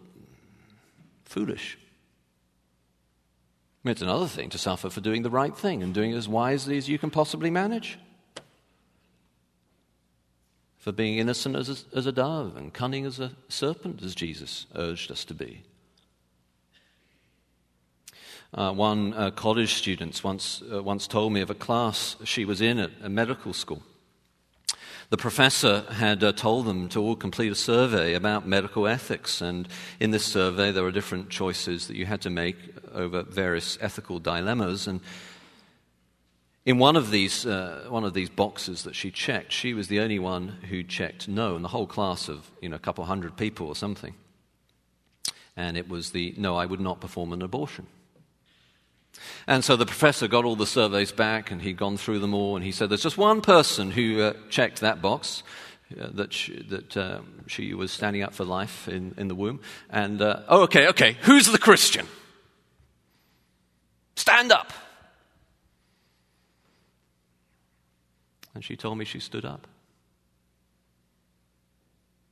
foolish. 1.25 1.79
It's 3.85 4.03
another 4.03 4.27
thing 4.27 4.51
to 4.51 4.59
suffer 4.59 4.91
for 4.91 5.01
doing 5.01 5.23
the 5.23 5.31
right 5.31 5.57
thing 5.57 5.83
and 5.83 5.95
doing 5.95 6.13
it 6.13 6.17
as 6.17 6.29
wisely 6.29 6.77
as 6.77 6.89
you 6.89 6.99
can 6.99 7.11
possibly 7.11 7.51
manage 7.51 7.99
for 10.79 10.93
being 10.93 11.19
innocent 11.19 11.57
as 11.57 11.69
a, 11.69 11.97
as 11.97 12.07
a 12.07 12.13
dove 12.13 12.57
and 12.57 12.73
cunning 12.73 13.05
as 13.05 13.19
a 13.19 13.33
serpent, 13.49 14.03
as 14.03 14.15
Jesus 14.15 14.67
urged 14.75 15.11
us 15.11 15.25
to 15.27 15.35
be. 15.35 15.63
Uh, 18.55 18.73
one 18.73 19.13
uh, 19.13 19.31
college 19.31 19.75
student 19.75 20.23
once, 20.25 20.63
uh, 20.73 20.83
once 20.83 21.07
told 21.07 21.33
me 21.33 21.41
of 21.41 21.51
a 21.51 21.55
class 21.55 22.17
she 22.25 22.45
was 22.45 22.61
in 22.61 22.79
at 22.79 22.91
a 23.03 23.09
medical 23.09 23.53
school. 23.53 23.83
The 25.11 25.17
professor 25.17 25.87
had 25.91 26.23
uh, 26.23 26.33
told 26.33 26.67
them 26.67 26.91
to 26.91 27.01
all 27.01 27.17
complete 27.17 27.51
a 27.51 27.55
survey 27.55 28.13
about 28.13 28.47
medical 28.47 28.87
ethics, 28.87 29.41
and 29.41 29.67
in 29.99 30.11
this 30.11 30.25
survey 30.25 30.71
there 30.71 30.83
were 30.83 30.93
different 30.93 31.31
choices 31.31 31.89
that 31.89 31.97
you 31.97 32.05
had 32.05 32.21
to 32.23 32.31
make 32.31 32.57
over 32.93 33.23
various 33.23 33.79
ethical 33.81 34.19
dilemmas. 34.19 34.87
And 34.87 35.01
in 36.67 36.77
one 36.77 36.95
of 36.95 37.11
these, 37.11 37.47
uh, 37.47 37.87
one 37.89 38.05
of 38.05 38.13
these 38.13 38.29
boxes 38.29 38.83
that 38.83 38.95
she 38.95 39.11
checked, 39.11 39.51
she 39.51 39.73
was 39.73 39.89
the 39.89 40.01
only 40.01 40.19
one 40.19 40.49
who 40.69 40.83
checked 40.83 41.27
no 41.27 41.57
in 41.57 41.63
the 41.63 41.69
whole 41.69 41.87
class 41.87 42.29
of 42.29 42.51
you 42.61 42.69
know, 42.69 42.77
a 42.77 42.79
couple 42.81 43.03
hundred 43.07 43.35
people 43.39 43.67
or 43.69 43.77
something. 43.77 44.15
And 45.57 45.79
it 45.79 45.89
was 45.89 46.11
the 46.11 46.35
no, 46.37 46.57
I 46.57 46.67
would 46.67 46.81
not 46.81 47.01
perform 47.01 47.33
an 47.33 47.41
abortion. 47.41 47.87
And 49.47 49.65
so 49.65 49.77
the 49.77 49.87
professor 49.87 50.29
got 50.29 50.45
all 50.45 50.57
the 50.57 50.67
surveys 50.67 51.13
back 51.13 51.51
and 51.51 51.63
he'd 51.63 51.77
gone 51.77 51.97
through 51.97 52.19
them 52.19 52.35
all 52.35 52.57
and 52.57 52.65
he 52.65 52.73
said, 52.73 52.91
There's 52.91 53.03
just 53.03 53.19
one 53.19 53.41
person 53.41 53.91
who 53.91 54.21
uh, 54.21 54.33
checked 54.51 54.81
that 54.81 55.01
box. 55.03 55.43
Uh, 55.99 56.09
that 56.13 56.35
she, 56.35 56.63
that 56.65 56.95
uh, 56.99 57.21
she 57.47 57.73
was 57.73 57.91
standing 57.91 58.23
up 58.23 58.35
for 58.35 58.45
life 58.45 58.89
in, 58.89 59.15
in 59.17 59.29
the 59.29 59.35
womb. 59.35 59.59
And, 59.89 60.21
uh, 60.21 60.43
oh, 60.47 60.65
okay, 60.65 60.89
okay, 60.89 61.17
who's 61.23 61.47
the 61.47 61.57
Christian? 61.57 62.07
Stand 64.15 64.53
up. 64.53 64.71
And 68.55 68.63
she 68.63 68.77
told 68.77 68.99
me 68.99 69.07
she 69.07 69.19
stood 69.19 69.47
up. 69.47 69.67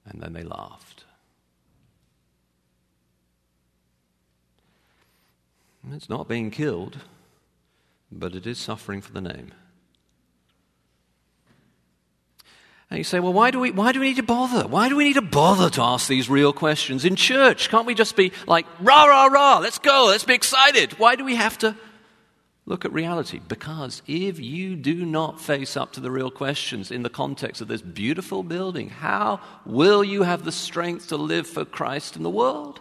And 0.04 0.20
then 0.20 0.34
they 0.34 0.42
laughed. 0.42 1.05
It's 5.92 6.08
not 6.08 6.28
being 6.28 6.50
killed, 6.50 6.98
but 8.10 8.34
it 8.34 8.46
is 8.46 8.58
suffering 8.58 9.00
for 9.00 9.12
the 9.12 9.20
name. 9.20 9.52
And 12.90 12.98
you 12.98 13.04
say, 13.04 13.18
well, 13.18 13.32
why 13.32 13.50
do, 13.50 13.58
we, 13.58 13.72
why 13.72 13.92
do 13.92 14.00
we 14.00 14.08
need 14.08 14.16
to 14.16 14.22
bother? 14.22 14.68
Why 14.68 14.88
do 14.88 14.96
we 14.96 15.04
need 15.04 15.14
to 15.14 15.22
bother 15.22 15.70
to 15.70 15.82
ask 15.82 16.08
these 16.08 16.30
real 16.30 16.52
questions 16.52 17.04
in 17.04 17.16
church? 17.16 17.68
Can't 17.68 17.86
we 17.86 17.94
just 17.94 18.14
be 18.14 18.32
like, 18.46 18.66
rah, 18.80 19.04
rah, 19.04 19.26
rah, 19.26 19.58
let's 19.58 19.78
go, 19.78 20.06
let's 20.08 20.24
be 20.24 20.34
excited? 20.34 20.98
Why 20.98 21.16
do 21.16 21.24
we 21.24 21.34
have 21.34 21.58
to 21.58 21.76
Look 22.68 22.84
at 22.84 22.92
reality. 22.92 23.40
Because 23.46 24.02
if 24.08 24.40
you 24.40 24.74
do 24.74 25.06
not 25.06 25.40
face 25.40 25.76
up 25.76 25.92
to 25.92 26.00
the 26.00 26.10
real 26.10 26.32
questions 26.32 26.90
in 26.90 27.04
the 27.04 27.08
context 27.08 27.60
of 27.60 27.68
this 27.68 27.80
beautiful 27.80 28.42
building, 28.42 28.88
how 28.88 29.40
will 29.64 30.02
you 30.02 30.24
have 30.24 30.44
the 30.44 30.50
strength 30.50 31.08
to 31.08 31.16
live 31.16 31.46
for 31.46 31.64
Christ 31.64 32.16
in 32.16 32.24
the 32.24 32.30
world? 32.30 32.80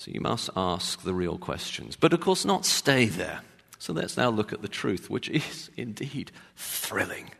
So 0.00 0.10
you 0.14 0.22
must 0.22 0.48
ask 0.56 1.02
the 1.02 1.12
real 1.12 1.36
questions. 1.36 1.94
But 1.94 2.14
of 2.14 2.20
course, 2.20 2.46
not 2.46 2.64
stay 2.64 3.04
there. 3.04 3.42
So 3.78 3.92
let's 3.92 4.16
now 4.16 4.30
look 4.30 4.50
at 4.50 4.62
the 4.62 4.68
truth, 4.68 5.10
which 5.10 5.28
is 5.28 5.70
indeed 5.76 6.32
thrilling. 6.56 7.32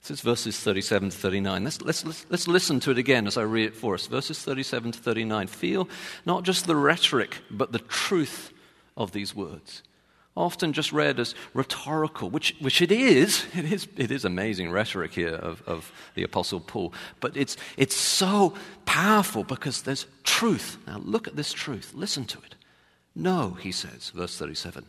This 0.00 0.10
is 0.10 0.20
verses 0.22 0.58
37 0.58 1.10
to 1.10 1.16
39. 1.18 1.62
Let's, 1.62 1.82
let's, 1.82 2.06
let's, 2.06 2.24
let's 2.30 2.48
listen 2.48 2.80
to 2.80 2.92
it 2.92 2.96
again 2.96 3.26
as 3.26 3.36
I 3.36 3.42
read 3.42 3.66
it 3.66 3.76
for 3.76 3.92
us. 3.92 4.06
Verses 4.06 4.38
37 4.38 4.92
to 4.92 4.98
39. 4.98 5.48
Feel 5.48 5.86
not 6.24 6.44
just 6.44 6.66
the 6.66 6.76
rhetoric, 6.76 7.36
but 7.50 7.72
the 7.72 7.78
truth 7.80 8.54
of 8.96 9.12
these 9.12 9.34
words 9.34 9.82
often 10.36 10.72
just 10.72 10.92
read 10.92 11.18
as 11.20 11.34
rhetorical, 11.54 12.30
which, 12.30 12.56
which 12.60 12.80
it 12.80 12.92
is. 12.92 13.44
It 13.54 13.72
is, 13.72 13.88
it 13.96 14.10
is 14.10 14.24
amazing 14.24 14.70
rhetoric 14.70 15.12
here 15.12 15.34
of, 15.34 15.62
of 15.66 15.92
the 16.14 16.22
Apostle 16.22 16.60
Paul. 16.60 16.94
But 17.20 17.36
it's, 17.36 17.56
it's 17.76 17.96
so 17.96 18.54
powerful 18.86 19.44
because 19.44 19.82
there's 19.82 20.06
truth. 20.24 20.78
Now, 20.86 20.98
look 21.04 21.28
at 21.28 21.36
this 21.36 21.52
truth. 21.52 21.92
Listen 21.94 22.24
to 22.26 22.38
it. 22.38 22.54
No, 23.16 23.50
he 23.60 23.72
says, 23.72 24.10
verse 24.14 24.36
37. 24.36 24.84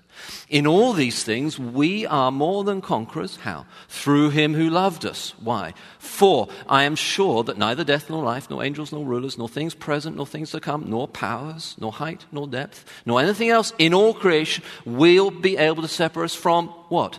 In 0.48 0.68
all 0.68 0.94
these 0.94 1.24
things, 1.24 1.58
we 1.58 2.06
are 2.06 2.32
more 2.32 2.64
than 2.64 2.80
conquerors. 2.80 3.38
How? 3.38 3.66
Through 3.90 4.30
him 4.30 4.54
who 4.54 4.70
loved 4.70 5.06
us. 5.06 5.34
Why? 5.40 5.74
For 5.98 6.48
I 6.70 6.84
am 6.84 6.96
sure 6.96 7.44
that 7.44 7.58
neither 7.58 7.84
death 7.84 8.12
nor 8.12 8.24
life, 8.24 8.48
nor 8.48 8.64
angels 8.64 8.92
nor 8.92 9.04
rulers, 9.04 9.40
nor 9.40 9.50
things 9.50 9.74
present 9.74 10.18
nor 10.18 10.28
things 10.28 10.52
to 10.52 10.60
come, 10.60 10.88
nor 10.88 11.08
powers, 11.08 11.76
nor 11.80 11.92
height 11.92 12.26
nor 12.32 12.48
depth, 12.48 12.86
nor 13.08 13.20
anything 13.20 13.50
else 13.50 13.74
in 13.80 13.92
all 13.92 14.14
creation 14.14 14.64
will 14.86 15.32
be 15.32 15.58
able 15.58 15.82
to 15.82 15.88
separate 15.88 16.26
us 16.26 16.36
from 16.36 16.68
what? 16.90 17.18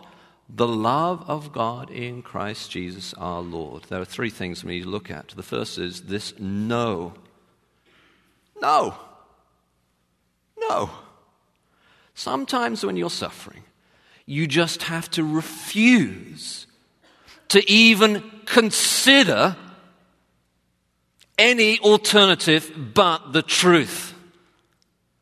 The 0.49 0.69
love 0.69 1.25
of 1.27 1.53
God 1.53 1.91
in 1.91 2.23
Christ 2.23 2.71
Jesus 2.71 3.13
our 3.15 3.41
Lord. 3.41 3.83
There 3.89 4.01
are 4.01 4.05
three 4.05 4.31
things 4.31 4.63
we 4.63 4.77
need 4.77 4.85
to 4.85 4.89
look 4.89 5.11
at. 5.11 5.29
The 5.31 5.43
first 5.43 5.79
is 5.79 6.03
this 6.03 6.39
no. 6.39 7.15
No. 8.61 8.95
No. 10.69 10.91
Sometimes 12.15 12.85
when 12.85 12.97
you're 12.97 13.11
suffering, 13.11 13.63
you 14.27 14.47
just 14.47 14.85
have 14.85 15.11
to 15.13 15.25
refuse 15.25 16.67
to 17.49 17.71
even 17.71 18.23
consider 18.47 19.57
any 21.39 21.79
alternative 21.81 22.73
but 22.95 23.33
the 23.33 23.43
truth. 23.43 24.15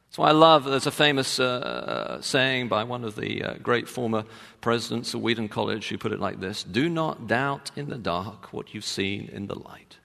That's 0.08 0.18
why 0.18 0.28
I 0.28 0.32
love, 0.32 0.64
there's 0.64 0.86
a 0.86 0.92
famous 0.92 1.38
uh, 1.38 2.20
saying 2.20 2.68
by 2.68 2.84
one 2.84 3.04
of 3.04 3.14
the 3.14 3.44
uh, 3.44 3.54
great 3.62 3.88
former 3.88 4.24
presidents 4.60 5.14
of 5.14 5.22
Wheaton 5.22 5.48
College 5.48 5.88
who 5.88 5.98
put 5.98 6.12
it 6.12 6.20
like 6.20 6.40
this 6.40 6.64
Do 6.64 6.88
not 6.88 7.26
doubt 7.26 7.70
in 7.76 7.88
the 7.88 7.98
dark 7.98 8.52
what 8.52 8.74
you've 8.74 8.84
seen 8.84 9.28
in 9.32 9.46
the 9.46 9.58
light. 9.58 9.98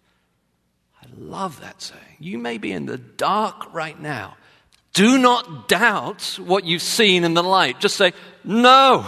I 1.01 1.07
love 1.17 1.59
that 1.61 1.81
saying. 1.81 2.17
You 2.19 2.37
may 2.37 2.57
be 2.57 2.71
in 2.71 2.85
the 2.85 2.97
dark 2.97 3.73
right 3.73 3.99
now, 3.99 4.37
do 4.95 5.19
not 5.19 5.67
doubt 5.67 6.39
what 6.43 6.63
you've 6.63 6.81
seen 6.81 7.23
in 7.23 7.35
the 7.35 7.43
light. 7.43 7.79
Just 7.79 7.97
say, 7.97 8.13
no. 8.43 9.05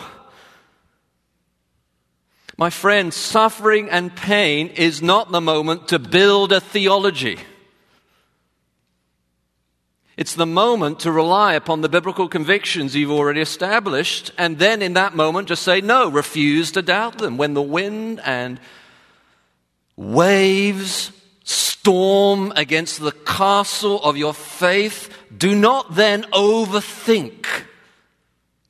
My 2.57 2.69
friend, 2.69 3.13
suffering 3.13 3.89
and 3.89 4.15
pain 4.15 4.67
is 4.67 5.01
not 5.01 5.31
the 5.31 5.41
moment 5.41 5.87
to 5.87 5.97
build 5.97 6.51
a 6.51 6.59
theology. 6.59 7.39
It's 10.17 10.33
the 10.35 10.45
moment 10.45 11.01
to 11.01 11.11
rely 11.11 11.53
upon 11.53 11.81
the 11.81 11.89
biblical 11.89 12.27
convictions 12.27 12.95
you've 12.95 13.11
already 13.11 13.39
established, 13.39 14.31
and 14.37 14.59
then 14.59 14.81
in 14.81 14.93
that 14.93 15.15
moment 15.15 15.47
just 15.47 15.63
say, 15.63 15.79
no, 15.79 16.09
refuse 16.09 16.71
to 16.71 16.81
doubt 16.81 17.19
them. 17.19 17.37
When 17.37 17.53
the 17.53 17.61
wind 17.61 18.19
and 18.25 18.59
waves 19.95 21.11
storm 21.43 22.51
against 22.55 22.99
the 22.99 23.11
castle 23.11 24.03
of 24.03 24.17
your 24.17 24.33
faith, 24.33 25.16
do 25.37 25.55
not 25.55 25.95
then 25.95 26.23
overthink. 26.33 27.45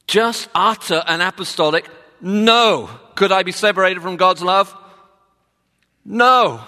Just 0.08 0.50
utter 0.56 1.04
an 1.08 1.22
apostolic 1.22 1.90
no. 2.22 2.90
Could 3.16 3.32
I 3.32 3.44
be 3.44 3.52
separated 3.52 4.02
from 4.02 4.16
God's 4.16 4.42
love? 4.42 4.76
No. 6.06 6.62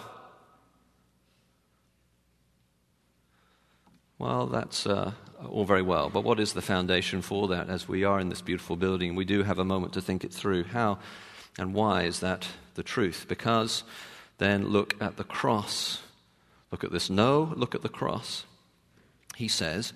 Well, 4.17 4.47
that's 4.47 4.85
uh, 4.85 5.13
all 5.47 5.63
very 5.63 5.81
well, 5.81 6.09
but 6.09 6.25
what 6.25 6.39
is 6.39 6.53
the 6.53 6.61
foundation 6.61 7.21
for 7.21 7.47
that 7.47 7.69
as 7.69 7.87
we 7.87 8.03
are 8.03 8.19
in 8.19 8.29
this 8.29 8.41
beautiful 8.41 8.75
building? 8.75 9.15
We 9.15 9.25
do 9.25 9.43
have 9.43 9.59
a 9.59 9.63
moment 9.63 9.93
to 9.93 10.01
think 10.01 10.23
it 10.23 10.33
through. 10.33 10.65
How 10.65 10.99
and 11.57 11.73
why 11.73 12.03
is 12.03 12.19
that 12.19 12.47
the 12.75 12.83
truth? 12.83 13.25
Because 13.29 13.83
then 14.37 14.67
look 14.67 15.01
at 15.01 15.15
the 15.15 15.23
cross. 15.23 16.01
Look 16.71 16.83
at 16.83 16.91
this 16.91 17.09
no, 17.09 17.53
look 17.55 17.73
at 17.73 17.81
the 17.81 17.89
cross. 17.89 18.45
He 19.39 19.47
says, 19.47 19.93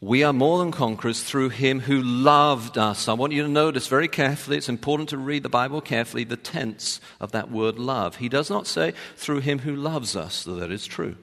We 0.00 0.24
are 0.24 0.32
more 0.32 0.58
than 0.58 0.72
conquerors 0.72 1.22
through 1.22 1.50
him 1.50 1.78
who 1.78 2.02
loved 2.02 2.76
us. 2.76 3.06
I 3.06 3.12
want 3.12 3.32
you 3.32 3.42
to 3.42 3.48
notice 3.48 3.86
very 3.86 4.08
carefully, 4.08 4.56
it's 4.56 4.68
important 4.68 5.10
to 5.10 5.18
read 5.18 5.44
the 5.44 5.48
Bible 5.48 5.80
carefully, 5.80 6.24
the 6.24 6.36
tense 6.36 7.00
of 7.20 7.30
that 7.30 7.48
word 7.48 7.78
love. 7.78 8.16
He 8.16 8.28
does 8.28 8.50
not 8.50 8.66
say 8.66 8.92
through 9.14 9.42
him 9.42 9.60
who 9.60 9.76
loves 9.76 10.16
us, 10.16 10.42
though 10.42 10.56
that 10.56 10.72
is 10.72 10.84
true. 10.84 11.14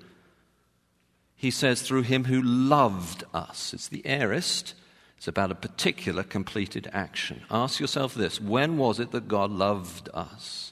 He 1.36 1.51
says 1.51 1.82
through 1.82 2.03
him 2.03 2.23
who 2.23 2.41
loved 2.41 3.25
us. 3.34 3.73
It's 3.73 3.89
the 3.89 4.03
aorist. 4.06 4.73
It's 5.17 5.27
about 5.27 5.51
a 5.51 5.56
particular 5.56 6.23
completed 6.23 6.89
action. 6.93 7.41
Ask 7.51 7.82
yourself 7.82 8.13
this 8.13 8.39
when 8.39 8.77
was 8.77 9.01
it 9.01 9.12
that 9.12 9.27
God 9.27 9.51
loved 9.51 10.08
us? 10.13 10.71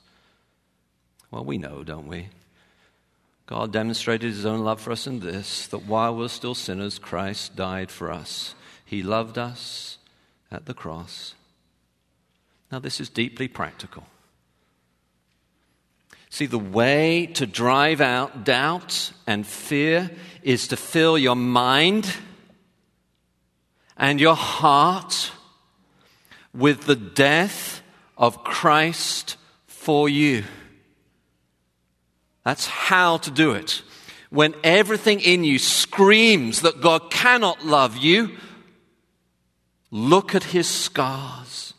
Well, 1.32 1.44
we 1.44 1.58
know, 1.58 1.84
don't 1.84 2.08
we? 2.08 2.30
God 3.52 3.74
demonstrated 3.74 4.32
his 4.32 4.46
own 4.46 4.62
love 4.62 4.80
for 4.80 4.94
us 4.94 5.06
in 5.06 5.20
this 5.20 5.68
that 5.68 5.86
while 5.86 6.16
we're 6.16 6.30
still 6.30 6.56
sinners, 6.56 6.98
Christ 6.98 7.54
died 7.54 7.92
for 7.92 8.10
us. 8.10 8.56
He 8.86 9.04
loved 9.04 9.38
us 9.38 9.98
at 10.50 10.68
the 10.68 10.74
cross. 10.74 11.36
Now, 12.72 12.80
this 12.80 13.02
is 13.02 13.10
deeply 13.10 13.50
practical. 13.50 14.06
See, 16.30 16.46
the 16.46 16.58
way 16.58 17.26
to 17.34 17.46
drive 17.46 18.00
out 18.00 18.46
doubt 18.46 19.12
and 19.28 19.46
fear 19.46 20.10
is 20.44 20.70
to 20.70 20.78
fill 20.78 21.18
your 21.18 21.36
mind 21.36 22.10
and 23.98 24.22
your 24.22 24.38
heart 24.38 25.34
with 26.54 26.86
the 26.86 26.96
death 26.96 27.82
of 28.18 28.46
Christ 28.46 29.36
for 29.68 30.08
you. 30.08 30.46
That's 32.44 32.66
how 32.66 33.18
to 33.18 33.32
do 33.32 33.52
it. 33.52 33.82
When 34.30 34.56
everything 34.64 35.20
in 35.20 35.44
you 35.44 35.60
screams 35.60 36.62
that 36.62 36.82
God 36.82 37.12
cannot 37.12 37.66
love 37.66 37.98
you, 37.98 38.38
look 39.92 40.34
at 40.36 40.44
his 40.46 40.68
scars. 40.68 41.74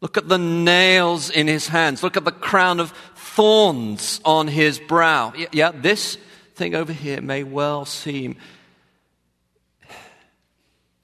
Look 0.00 0.16
at 0.16 0.28
the 0.28 0.38
nails 0.38 1.28
in 1.28 1.46
his 1.46 1.68
hands. 1.68 2.02
Look 2.02 2.16
at 2.16 2.24
the 2.24 2.32
crown 2.32 2.80
of 2.80 2.92
thorns 3.14 4.20
on 4.24 4.48
his 4.48 4.78
brow. 4.78 5.32
Yeah, 5.52 5.72
this 5.72 6.16
thing 6.54 6.74
over 6.74 6.92
here 6.92 7.20
may 7.20 7.44
well 7.44 7.84
seem 7.84 8.36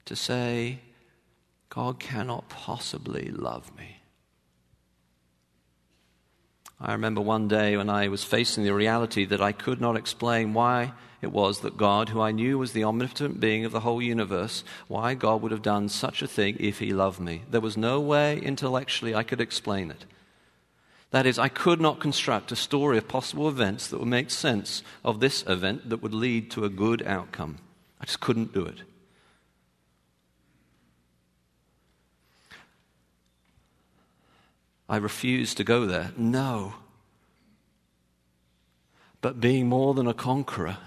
to 0.05 0.15
say, 0.15 0.79
God 1.69 1.99
cannot 1.99 2.49
possibly 2.49 3.29
love 3.29 3.75
me. 3.77 3.96
I 6.79 6.91
remember 6.91 7.21
one 7.21 7.47
day 7.47 7.75
when 7.75 7.89
I 7.89 8.07
was 8.07 8.23
facing 8.23 8.63
the 8.63 8.73
reality 8.73 9.25
that 9.25 9.41
I 9.41 9.51
could 9.51 9.81
not 9.81 9.97
explain 9.97 10.53
why 10.53 10.93
it 11.21 11.31
was 11.31 11.61
that 11.61 11.77
God, 11.77 12.09
who 12.09 12.21
I 12.21 12.31
knew 12.31 12.59
was 12.59 12.73
the 12.73 12.83
omnipotent 12.83 13.39
being 13.39 13.65
of 13.65 13.71
the 13.71 13.79
whole 13.79 14.01
universe, 14.01 14.63
why 14.87 15.15
God 15.15 15.41
would 15.41 15.51
have 15.51 15.63
done 15.63 15.89
such 15.89 16.21
a 16.21 16.27
thing 16.27 16.55
if 16.59 16.77
He 16.77 16.93
loved 16.93 17.19
me. 17.19 17.41
There 17.49 17.61
was 17.61 17.75
no 17.75 17.99
way 17.99 18.37
intellectually 18.37 19.15
I 19.15 19.23
could 19.23 19.41
explain 19.41 19.89
it. 19.89 20.05
That 21.09 21.25
is, 21.25 21.39
I 21.39 21.47
could 21.47 21.81
not 21.81 21.99
construct 21.99 22.51
a 22.51 22.55
story 22.55 22.97
of 22.97 23.07
possible 23.07 23.47
events 23.47 23.87
that 23.87 23.97
would 23.97 24.07
make 24.07 24.29
sense 24.29 24.83
of 25.03 25.19
this 25.19 25.43
event 25.47 25.89
that 25.89 26.03
would 26.03 26.13
lead 26.13 26.51
to 26.51 26.65
a 26.65 26.69
good 26.69 27.01
outcome. 27.07 27.57
I 27.99 28.05
just 28.05 28.19
couldn't 28.19 28.53
do 28.53 28.65
it. 28.65 28.81
I 34.89 34.97
refuse 34.97 35.53
to 35.55 35.63
go 35.63 35.85
there. 35.85 36.11
No. 36.15 36.75
But 39.21 39.41
being 39.41 39.67
more 39.67 39.93
than 39.93 40.07
a 40.07 40.13
conqueror 40.13 40.77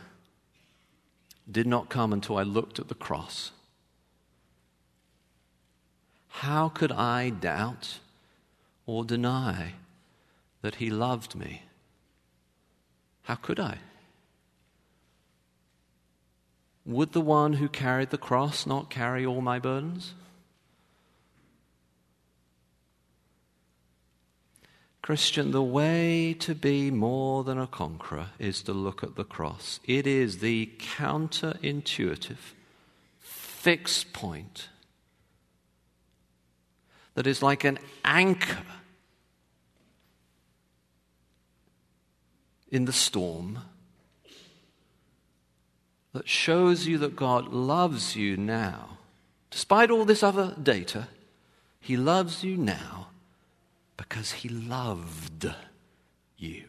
did 1.50 1.66
not 1.66 1.88
come 1.88 2.12
until 2.12 2.38
I 2.38 2.42
looked 2.42 2.78
at 2.78 2.88
the 2.88 2.94
cross. 2.94 3.50
How 6.28 6.68
could 6.68 6.92
I 6.92 7.30
doubt 7.30 7.98
or 8.86 9.04
deny 9.04 9.74
that 10.62 10.76
He 10.76 10.88
loved 10.88 11.34
me? 11.34 11.62
How 13.24 13.34
could 13.34 13.60
I? 13.60 13.78
Would 16.86 17.12
the 17.12 17.20
one 17.20 17.54
who 17.54 17.68
carried 17.68 18.10
the 18.10 18.18
cross 18.18 18.66
not 18.66 18.90
carry 18.90 19.26
all 19.26 19.42
my 19.42 19.58
burdens? 19.58 20.14
Christian, 25.02 25.50
the 25.50 25.62
way 25.62 26.34
to 26.40 26.54
be 26.54 26.90
more 26.90 27.42
than 27.42 27.58
a 27.58 27.66
conqueror 27.66 28.28
is 28.38 28.62
to 28.62 28.72
look 28.72 29.02
at 29.02 29.16
the 29.16 29.24
cross. 29.24 29.80
It 29.84 30.06
is 30.06 30.38
the 30.38 30.70
counterintuitive, 30.78 32.36
fixed 33.18 34.12
point 34.12 34.68
that 37.14 37.26
is 37.26 37.42
like 37.42 37.64
an 37.64 37.78
anchor 38.04 38.62
in 42.70 42.84
the 42.84 42.92
storm 42.92 43.60
that 46.12 46.28
shows 46.28 46.86
you 46.86 46.98
that 46.98 47.16
God 47.16 47.48
loves 47.48 48.16
you 48.16 48.36
now. 48.36 48.98
Despite 49.50 49.90
all 49.90 50.04
this 50.04 50.22
other 50.22 50.54
data, 50.62 51.08
He 51.80 51.96
loves 51.96 52.44
you 52.44 52.56
now 52.56 53.09
because 54.00 54.32
He 54.32 54.48
loved 54.48 55.46
you. 56.38 56.64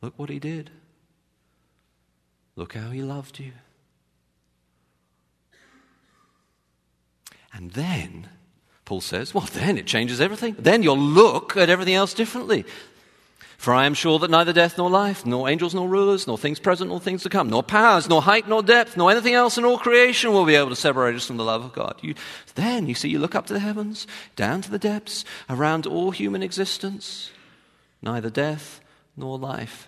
Look 0.00 0.18
what 0.18 0.30
He 0.30 0.40
did. 0.40 0.70
Look 2.56 2.74
how 2.74 2.90
He 2.90 3.02
loved 3.02 3.38
you. 3.38 3.52
And 7.52 7.70
then, 7.70 8.28
Paul 8.84 9.00
says, 9.00 9.32
well, 9.32 9.48
then 9.52 9.78
it 9.78 9.86
changes 9.86 10.20
everything. 10.20 10.56
Then 10.58 10.82
you'll 10.82 10.98
look 10.98 11.56
at 11.56 11.70
everything 11.70 11.94
else 11.94 12.14
differently. 12.14 12.64
For 13.62 13.72
I 13.72 13.86
am 13.86 13.94
sure 13.94 14.18
that 14.18 14.28
neither 14.28 14.52
death 14.52 14.76
nor 14.76 14.90
life, 14.90 15.24
nor 15.24 15.48
angels 15.48 15.72
nor 15.72 15.86
rulers, 15.86 16.26
nor 16.26 16.36
things 16.36 16.58
present 16.58 16.90
nor 16.90 16.98
things 16.98 17.22
to 17.22 17.28
come, 17.28 17.48
nor 17.48 17.62
powers, 17.62 18.08
nor 18.08 18.20
height 18.20 18.48
nor 18.48 18.60
depth, 18.60 18.96
nor 18.96 19.12
anything 19.12 19.34
else 19.34 19.56
in 19.56 19.64
all 19.64 19.78
creation 19.78 20.32
will 20.32 20.44
be 20.44 20.56
able 20.56 20.70
to 20.70 20.74
separate 20.74 21.14
us 21.14 21.28
from 21.28 21.36
the 21.36 21.44
love 21.44 21.64
of 21.64 21.72
God. 21.72 21.94
You, 22.00 22.16
then, 22.56 22.88
you 22.88 22.96
see, 22.96 23.08
you 23.08 23.20
look 23.20 23.36
up 23.36 23.46
to 23.46 23.52
the 23.52 23.60
heavens, 23.60 24.08
down 24.34 24.62
to 24.62 24.70
the 24.72 24.80
depths, 24.80 25.24
around 25.48 25.86
all 25.86 26.10
human 26.10 26.42
existence, 26.42 27.30
neither 28.02 28.30
death 28.30 28.80
nor 29.16 29.38
life. 29.38 29.86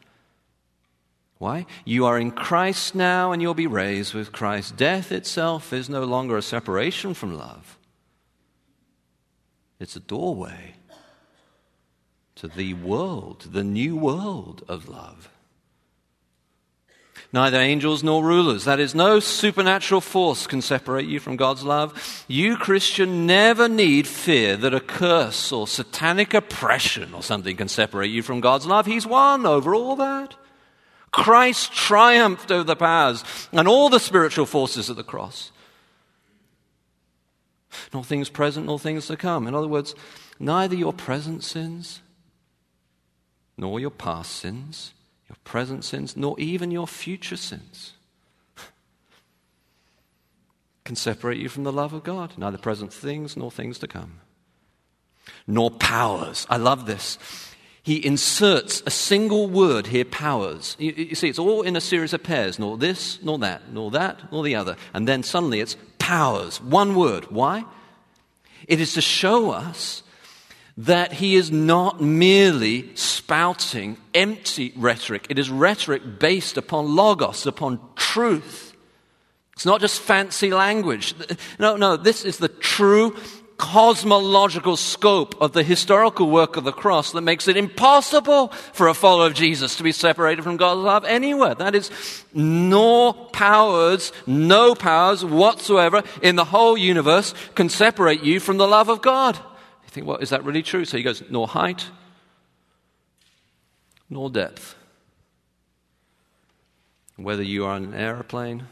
Why? 1.38 1.66
You 1.84 2.06
are 2.06 2.16
in 2.16 2.30
Christ 2.30 2.94
now 2.94 3.32
and 3.32 3.42
you'll 3.42 3.54
be 3.54 3.66
raised 3.66 4.14
with 4.14 4.30
Christ. 4.30 4.76
Death 4.76 5.10
itself 5.10 5.72
is 5.72 5.88
no 5.88 6.04
longer 6.04 6.36
a 6.36 6.42
separation 6.42 7.12
from 7.12 7.36
love, 7.36 7.76
it's 9.80 9.96
a 9.96 10.00
doorway 10.00 10.76
to 12.36 12.48
the 12.48 12.74
world, 12.74 13.48
the 13.52 13.64
new 13.64 13.96
world 13.96 14.64
of 14.68 14.88
love. 14.88 15.30
Neither 17.32 17.58
angels 17.58 18.04
nor 18.04 18.22
rulers, 18.22 18.64
that 18.64 18.78
is, 18.78 18.94
no 18.94 19.18
supernatural 19.18 20.00
force 20.00 20.46
can 20.46 20.62
separate 20.62 21.08
you 21.08 21.18
from 21.18 21.34
God's 21.34 21.64
love. 21.64 22.24
You, 22.28 22.56
Christian, 22.56 23.26
never 23.26 23.68
need 23.68 24.06
fear 24.06 24.56
that 24.56 24.72
a 24.72 24.78
curse 24.78 25.50
or 25.50 25.66
satanic 25.66 26.32
oppression 26.32 27.12
or 27.12 27.24
something 27.24 27.56
can 27.56 27.66
separate 27.66 28.12
you 28.12 28.22
from 28.22 28.40
God's 28.40 28.66
love. 28.66 28.86
He's 28.86 29.04
won 29.04 29.46
over 29.46 29.74
all 29.74 29.96
that. 29.96 30.36
Christ 31.10 31.72
triumphed 31.72 32.52
over 32.52 32.62
the 32.62 32.76
powers 32.76 33.24
and 33.52 33.66
all 33.66 33.88
the 33.88 34.00
spiritual 34.00 34.46
forces 34.46 34.88
at 34.88 34.94
the 34.94 35.02
cross. 35.02 35.50
Nor 37.92 38.04
things 38.04 38.28
present, 38.28 38.66
nor 38.66 38.78
things 38.78 39.08
to 39.08 39.16
come. 39.16 39.48
In 39.48 39.56
other 39.56 39.66
words, 39.66 39.96
neither 40.38 40.76
your 40.76 40.92
present 40.92 41.42
sins 41.42 42.00
nor 43.56 43.80
your 43.80 43.90
past 43.90 44.32
sins, 44.32 44.92
your 45.28 45.36
present 45.44 45.84
sins, 45.84 46.16
nor 46.16 46.38
even 46.38 46.70
your 46.70 46.86
future 46.86 47.36
sins 47.36 47.92
can 50.84 50.96
separate 50.96 51.38
you 51.38 51.48
from 51.48 51.64
the 51.64 51.72
love 51.72 51.92
of 51.92 52.04
God, 52.04 52.36
neither 52.36 52.58
present 52.58 52.92
things 52.92 53.36
nor 53.36 53.50
things 53.50 53.78
to 53.78 53.86
come, 53.86 54.20
nor 55.46 55.70
powers. 55.70 56.46
I 56.50 56.56
love 56.56 56.86
this. 56.86 57.18
He 57.84 58.04
inserts 58.04 58.82
a 58.86 58.90
single 58.90 59.46
word 59.46 59.88
here, 59.88 60.06
powers. 60.06 60.74
You, 60.78 60.92
you, 60.92 61.14
see, 61.14 61.28
it's 61.28 61.38
all 61.38 61.60
in 61.60 61.76
a 61.76 61.82
series 61.82 62.14
of 62.14 62.22
pairs, 62.22 62.58
nor 62.58 62.78
this, 62.78 63.22
nor 63.22 63.38
that, 63.40 63.70
nor 63.70 63.90
that, 63.90 64.32
nor 64.32 64.42
the 64.42 64.54
other. 64.54 64.76
And 64.94 65.06
then 65.06 65.22
suddenly 65.22 65.60
it's 65.60 65.76
powers, 65.98 66.62
one 66.62 66.94
word. 66.94 67.30
Why? 67.30 67.64
It 68.66 68.80
is 68.80 68.94
to 68.94 69.02
show 69.02 69.50
us 69.50 70.02
that 70.76 71.12
he 71.12 71.36
is 71.36 71.52
not 71.52 72.00
merely 72.00 72.94
spouting 72.96 73.96
empty 74.12 74.72
rhetoric. 74.76 75.26
It 75.30 75.38
is 75.38 75.48
rhetoric 75.48 76.18
based 76.18 76.56
upon 76.56 76.96
logos, 76.96 77.46
upon 77.46 77.80
truth. 77.94 78.74
It's 79.52 79.66
not 79.66 79.80
just 79.80 80.00
fancy 80.00 80.50
language. 80.50 81.14
No, 81.60 81.76
no, 81.76 81.96
this 81.96 82.24
is 82.24 82.38
the 82.38 82.48
true 82.48 83.16
cosmological 83.56 84.76
scope 84.76 85.40
of 85.40 85.52
the 85.52 85.62
historical 85.62 86.28
work 86.28 86.56
of 86.56 86.64
the 86.64 86.72
cross 86.72 87.12
that 87.12 87.20
makes 87.20 87.46
it 87.46 87.56
impossible 87.56 88.48
for 88.48 88.88
a 88.88 88.94
follower 88.94 89.28
of 89.28 89.34
Jesus 89.34 89.76
to 89.76 89.84
be 89.84 89.92
separated 89.92 90.42
from 90.42 90.56
God's 90.56 90.80
love 90.80 91.04
anywhere. 91.04 91.54
That 91.54 91.76
is, 91.76 91.88
no 92.34 93.12
powers, 93.12 94.10
no 94.26 94.74
powers 94.74 95.24
whatsoever 95.24 96.02
in 96.20 96.34
the 96.34 96.44
whole 96.44 96.76
universe 96.76 97.32
can 97.54 97.68
separate 97.68 98.24
you 98.24 98.40
from 98.40 98.56
the 98.56 98.66
love 98.66 98.88
of 98.88 99.02
God 99.02 99.38
think, 99.94 100.06
well, 100.06 100.16
is 100.16 100.30
that 100.30 100.44
really 100.44 100.62
true? 100.62 100.84
So 100.84 100.96
he 100.96 101.02
goes, 101.02 101.22
nor 101.30 101.46
height, 101.46 101.88
nor 104.10 104.28
depth. 104.28 104.74
Whether 107.16 107.44
you 107.44 107.64
are 107.64 107.74
on 107.74 107.84
an 107.84 107.94
airplane 107.94 108.64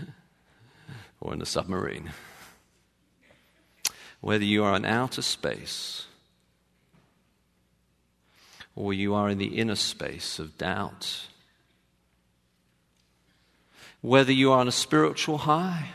or 1.20 1.32
in 1.32 1.40
a 1.40 1.46
submarine, 1.46 2.10
whether 4.20 4.44
you 4.44 4.62
are 4.62 4.76
in 4.76 4.84
outer 4.84 5.22
space 5.22 6.06
or 8.76 8.92
you 8.92 9.14
are 9.14 9.30
in 9.30 9.38
the 9.38 9.56
inner 9.56 9.74
space 9.74 10.38
of 10.38 10.58
doubt, 10.58 11.28
whether 14.02 14.32
you 14.32 14.52
are 14.52 14.58
on 14.58 14.68
a 14.68 14.72
spiritual 14.72 15.38
high 15.38 15.88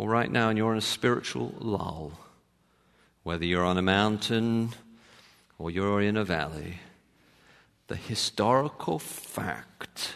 or 0.00 0.08
right 0.08 0.32
now 0.32 0.48
and 0.48 0.56
you're 0.56 0.72
in 0.72 0.78
a 0.78 0.80
spiritual 0.80 1.54
lull, 1.58 2.12
whether 3.22 3.44
you're 3.44 3.66
on 3.66 3.76
a 3.76 3.82
mountain 3.82 4.70
or 5.58 5.70
you're 5.70 6.00
in 6.00 6.16
a 6.16 6.24
valley, 6.24 6.78
the 7.88 7.96
historical 7.96 8.98
fact 8.98 10.14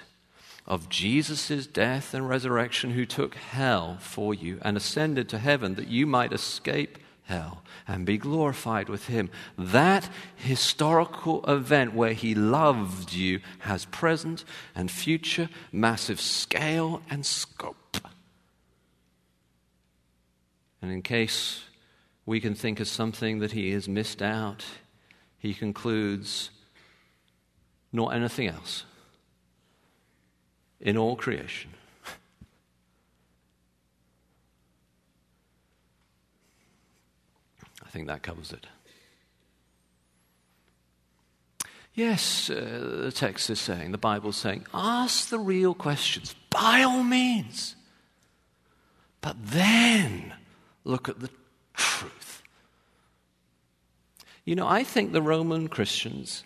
of 0.66 0.88
Jesus' 0.88 1.66
death 1.66 2.14
and 2.14 2.26
resurrection, 2.26 2.92
who 2.92 3.04
took 3.04 3.34
hell 3.34 3.98
for 4.00 4.32
you 4.32 4.58
and 4.62 4.78
ascended 4.78 5.28
to 5.28 5.38
heaven 5.38 5.74
that 5.74 5.88
you 5.88 6.06
might 6.06 6.32
escape 6.32 6.96
hell 7.24 7.62
and 7.86 8.06
be 8.06 8.16
glorified 8.16 8.88
with 8.88 9.08
him. 9.08 9.28
That 9.58 10.08
historical 10.34 11.44
event 11.44 11.92
where 11.92 12.14
he 12.14 12.34
loved 12.34 13.12
you 13.12 13.40
has 13.58 13.84
present 13.84 14.46
and 14.74 14.90
future, 14.90 15.50
massive 15.70 16.22
scale 16.22 17.02
and 17.10 17.26
scope. 17.26 17.76
And 20.84 20.92
in 20.92 21.00
case 21.00 21.64
we 22.26 22.40
can 22.40 22.54
think 22.54 22.78
of 22.78 22.86
something 22.86 23.38
that 23.38 23.52
he 23.52 23.72
has 23.72 23.88
missed 23.88 24.20
out, 24.20 24.66
he 25.38 25.54
concludes, 25.54 26.50
nor 27.90 28.12
anything 28.12 28.48
else 28.48 28.84
in 30.78 30.98
all 30.98 31.16
creation. 31.16 31.70
I 37.82 37.88
think 37.88 38.06
that 38.08 38.22
covers 38.22 38.52
it. 38.52 38.66
Yes, 41.94 42.50
uh, 42.50 43.04
the 43.04 43.12
text 43.12 43.48
is 43.48 43.58
saying, 43.58 43.92
the 43.92 43.96
Bible 43.96 44.28
is 44.28 44.36
saying, 44.36 44.66
ask 44.74 45.30
the 45.30 45.38
real 45.38 45.72
questions 45.72 46.34
by 46.50 46.82
all 46.82 47.02
means. 47.02 47.74
But 49.22 49.36
then 49.42 50.34
look 50.84 51.08
at 51.08 51.20
the 51.20 51.30
truth. 51.74 52.42
You 54.44 54.54
know, 54.54 54.68
I 54.68 54.84
think 54.84 55.12
the 55.12 55.22
Roman 55.22 55.68
Christians 55.68 56.44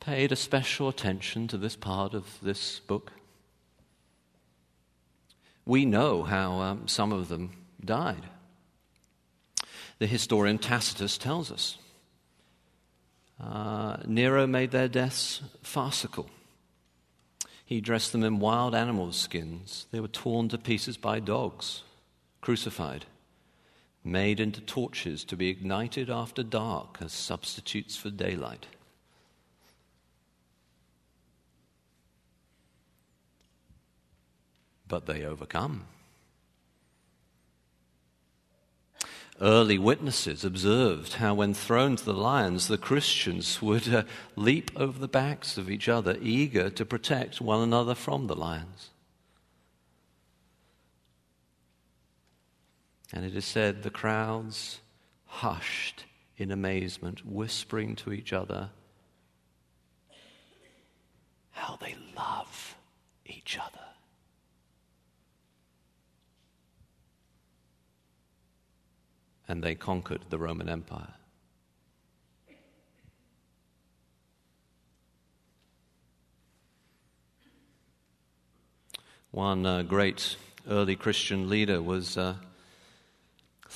paid 0.00 0.32
a 0.32 0.36
special 0.36 0.88
attention 0.88 1.48
to 1.48 1.58
this 1.58 1.76
part 1.76 2.14
of 2.14 2.38
this 2.40 2.80
book. 2.80 3.12
We 5.66 5.84
know 5.84 6.22
how 6.22 6.60
um, 6.60 6.88
some 6.88 7.12
of 7.12 7.28
them 7.28 7.50
died. 7.84 8.22
The 9.98 10.06
historian 10.06 10.58
Tacitus 10.58 11.18
tells 11.18 11.50
us. 11.50 11.78
Uh, 13.42 13.98
Nero 14.06 14.46
made 14.46 14.70
their 14.70 14.88
deaths 14.88 15.42
farcical. 15.62 16.30
He 17.66 17.80
dressed 17.80 18.12
them 18.12 18.22
in 18.22 18.38
wild 18.38 18.74
animal 18.74 19.12
skins. 19.12 19.86
They 19.90 20.00
were 20.00 20.08
torn 20.08 20.48
to 20.50 20.58
pieces 20.58 20.96
by 20.96 21.20
dogs, 21.20 21.82
crucified 22.40 23.06
made 24.06 24.38
into 24.38 24.60
torches 24.60 25.24
to 25.24 25.36
be 25.36 25.48
ignited 25.48 26.08
after 26.08 26.42
dark 26.42 26.98
as 27.00 27.12
substitutes 27.12 27.96
for 27.96 28.08
daylight. 28.08 28.66
But 34.88 35.06
they 35.06 35.24
overcome. 35.24 35.86
Early 39.40 39.76
witnesses 39.76 40.44
observed 40.44 41.14
how, 41.14 41.34
when 41.34 41.52
thrown 41.52 41.96
to 41.96 42.04
the 42.04 42.14
lions, 42.14 42.68
the 42.68 42.78
Christians 42.78 43.60
would 43.60 43.92
uh, 43.92 44.04
leap 44.34 44.70
over 44.76 44.98
the 44.98 45.08
backs 45.08 45.58
of 45.58 45.68
each 45.68 45.88
other, 45.90 46.16
eager 46.22 46.70
to 46.70 46.86
protect 46.86 47.40
one 47.40 47.60
another 47.60 47.94
from 47.94 48.28
the 48.28 48.36
lions. 48.36 48.90
And 53.12 53.24
it 53.24 53.36
is 53.36 53.44
said 53.44 53.82
the 53.82 53.90
crowds 53.90 54.80
hushed 55.26 56.04
in 56.36 56.50
amazement, 56.50 57.24
whispering 57.24 57.96
to 57.96 58.12
each 58.12 58.32
other, 58.32 58.70
How 61.50 61.76
they 61.76 61.96
love 62.16 62.76
each 63.24 63.58
other. 63.58 63.80
And 69.48 69.62
they 69.62 69.74
conquered 69.74 70.24
the 70.28 70.38
Roman 70.38 70.68
Empire. 70.68 71.14
One 79.30 79.66
uh, 79.66 79.82
great 79.82 80.36
early 80.68 80.96
Christian 80.96 81.48
leader 81.48 81.80
was 81.82 82.16
uh, 82.16 82.36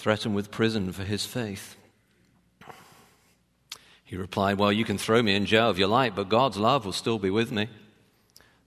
threatened 0.01 0.35
with 0.35 0.51
prison 0.51 0.93
for 0.93 1.05
his 1.05 1.27
faith. 1.27 1.77
He 4.03 4.17
replied, 4.17 4.59
Well, 4.59 4.73
you 4.73 4.85
can 4.85 4.97
throw 4.99 5.23
me 5.23 5.35
in 5.35 5.45
jail 5.47 5.71
if 5.71 5.79
you 5.79 5.87
like, 5.87 6.17
but 6.17 6.31
God's 6.31 6.57
love 6.57 6.85
will 6.85 6.93
still 6.93 7.19
be 7.19 7.31
with 7.31 7.53
me. 7.53 7.69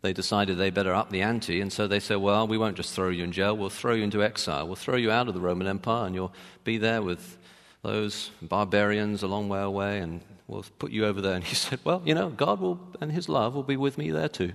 They 0.04 0.14
decided 0.14 0.58
they 0.58 0.70
better 0.70 0.94
up 0.94 1.10
the 1.10 1.22
ante, 1.22 1.60
and 1.60 1.74
so 1.74 1.88
they 1.88 2.00
said, 2.00 2.18
Well, 2.18 2.48
we 2.48 2.58
won't 2.58 2.78
just 2.78 2.94
throw 2.94 3.10
you 3.10 3.24
in 3.24 3.32
jail, 3.32 3.58
we'll 3.58 3.72
throw 3.72 3.94
you 3.94 4.04
into 4.04 4.24
exile. 4.24 4.68
We'll 4.68 4.76
throw 4.76 4.96
you 4.96 5.12
out 5.12 5.28
of 5.28 5.34
the 5.34 5.42
Roman 5.42 5.66
Empire, 5.66 6.06
and 6.06 6.14
you'll 6.14 6.34
be 6.64 6.78
there 6.78 7.02
with 7.02 7.38
those 7.82 8.30
barbarians 8.42 9.24
a 9.24 9.28
long 9.28 9.50
way 9.50 9.62
away, 9.62 10.00
and 10.00 10.22
we'll 10.48 10.66
put 10.78 10.92
you 10.92 11.06
over 11.06 11.20
there. 11.20 11.36
And 11.36 11.44
he 11.44 11.56
said, 11.66 11.80
Well, 11.84 12.04
you 12.06 12.14
know, 12.14 12.30
God 12.30 12.62
will, 12.62 12.80
and 13.02 13.12
his 13.12 13.28
love 13.28 13.56
will 13.56 13.64
be 13.64 13.78
with 13.78 13.98
me 13.98 14.12
there 14.12 14.30
too. 14.30 14.54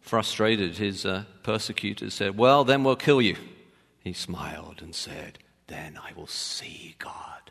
Frustrated, 0.00 0.78
his 0.78 1.04
uh, 1.04 1.24
persecutors 1.42 2.14
said, 2.14 2.38
Well, 2.38 2.64
then 2.64 2.82
we'll 2.82 2.96
kill 2.96 3.20
you. 3.20 3.36
He 4.08 4.14
smiled 4.14 4.80
and 4.80 4.94
said, 4.94 5.38
Then 5.66 5.98
I 6.02 6.14
will 6.14 6.26
see 6.26 6.94
God. 6.98 7.50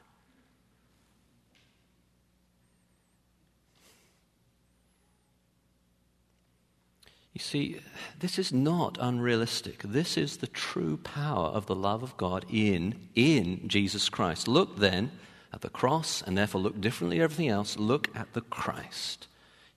You 7.31 7.39
see, 7.39 7.79
this 8.17 8.39
is 8.39 8.51
not 8.51 8.97
unrealistic. 8.99 9.83
This 9.83 10.17
is 10.17 10.37
the 10.37 10.47
true 10.47 10.97
power 10.97 11.49
of 11.49 11.67
the 11.67 11.75
love 11.75 12.01
of 12.01 12.17
God 12.17 12.43
in, 12.49 13.07
in 13.13 13.67
Jesus 13.67 14.09
Christ. 14.09 14.47
Look 14.47 14.77
then 14.79 15.11
at 15.53 15.61
the 15.61 15.69
cross, 15.69 16.23
and 16.23 16.35
therefore 16.35 16.61
look 16.61 16.81
differently 16.81 17.19
at 17.19 17.25
everything 17.25 17.49
else. 17.49 17.77
Look 17.77 18.09
at 18.15 18.33
the 18.33 18.41
Christ. 18.41 19.27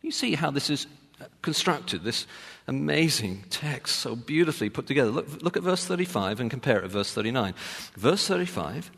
You 0.00 0.12
see 0.12 0.34
how 0.34 0.50
this 0.50 0.70
is 0.70 0.86
constructed, 1.42 2.04
this 2.04 2.26
amazing 2.66 3.44
text, 3.50 3.96
so 3.96 4.14
beautifully 4.14 4.70
put 4.70 4.86
together. 4.86 5.10
Look, 5.10 5.42
look 5.42 5.56
at 5.56 5.62
verse 5.62 5.84
35 5.84 6.40
and 6.40 6.50
compare 6.50 6.78
it 6.78 6.82
with 6.84 6.92
verse 6.92 7.12
39. 7.12 7.54
Verse 7.96 8.26
35 8.26 8.90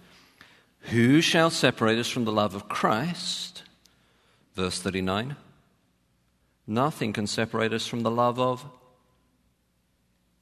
Who 0.91 1.21
shall 1.21 1.51
separate 1.51 1.99
us 1.99 2.09
from 2.09 2.25
the 2.25 2.33
love 2.33 2.55
of 2.55 2.69
Christ? 2.69 3.63
Verse 4.55 4.81
39 4.81 5.37
Nothing 6.67 7.13
can 7.13 7.27
separate 7.27 7.73
us 7.73 7.87
from 7.87 8.01
the 8.01 8.11
love 8.11 8.39
of 8.39 8.65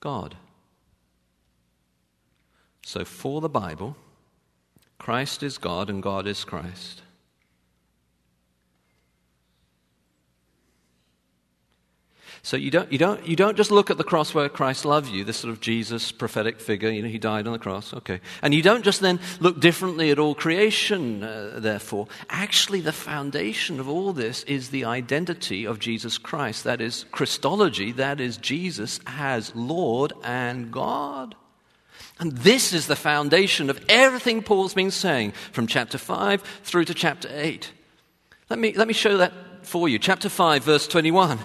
God. 0.01 0.37
So, 2.85 3.05
for 3.05 3.41
the 3.41 3.49
Bible, 3.49 3.97
Christ 4.99 5.43
is 5.43 5.59
God 5.59 5.89
and 5.89 6.03
God 6.03 6.27
is 6.27 6.45
Christ. 6.45 7.03
So 12.43 12.57
you 12.57 12.71
don't, 12.71 12.91
you, 12.91 12.97
don't, 12.97 13.27
you 13.27 13.37
don't 13.37 13.57
just 13.57 13.71
look 13.71 13.91
at 13.91 13.99
the 13.99 14.05
cross 14.05 14.33
where 14.33 14.49
Christ 14.49 14.87
loved 14.87 15.11
you, 15.11 15.25
this 15.25 15.37
sort 15.37 15.53
of 15.53 15.61
Jesus 15.61 16.11
prophetic 16.11 16.59
figure, 16.59 16.89
you 16.89 17.03
know, 17.03 17.09
he 17.09 17.19
died 17.19 17.47
on 17.47 17.53
the 17.53 17.59
cross, 17.59 17.93
okay. 17.93 18.21
And 18.41 18.55
you 18.55 18.63
don't 18.63 18.83
just 18.83 19.01
then 19.01 19.21
look 19.41 19.61
differently 19.61 20.11
at 20.11 20.19
all 20.19 20.35
creation, 20.35 21.23
uh, 21.23 21.59
therefore. 21.59 22.09
Actually, 22.31 22.81
the 22.81 22.93
foundation 22.93 23.79
of 23.79 23.91
all 23.91 24.15
this 24.15 24.43
is 24.45 24.71
the 24.71 24.87
identity 24.87 25.67
of 25.67 25.79
Jesus 25.79 26.17
Christ. 26.17 26.65
That 26.65 26.81
is 26.81 27.05
Christology, 27.13 27.93
that 27.93 28.21
is 28.21 28.39
Jesus 28.39 29.01
as 29.07 29.55
Lord 29.55 30.15
and 30.25 30.73
God. 30.73 31.35
And 32.19 32.33
this 32.33 32.73
is 32.73 32.87
the 32.87 32.97
foundation 32.97 33.69
of 33.69 33.85
everything 33.87 34.43
Paul's 34.43 34.75
been 34.75 34.91
saying 34.91 35.33
from 35.53 35.67
chapter 35.67 35.99
5 35.99 36.43
through 36.65 36.87
to 36.87 36.95
chapter 36.95 37.29
8. 37.31 37.71
Let 38.49 38.59
me, 38.59 38.73
let 38.73 38.89
me 38.89 38.95
show 38.95 39.19
that 39.19 39.33
for 39.63 39.91
you. 39.91 39.99
Chapter 39.99 40.31
5, 40.31 40.65
verse 40.65 40.89
21 40.89 41.39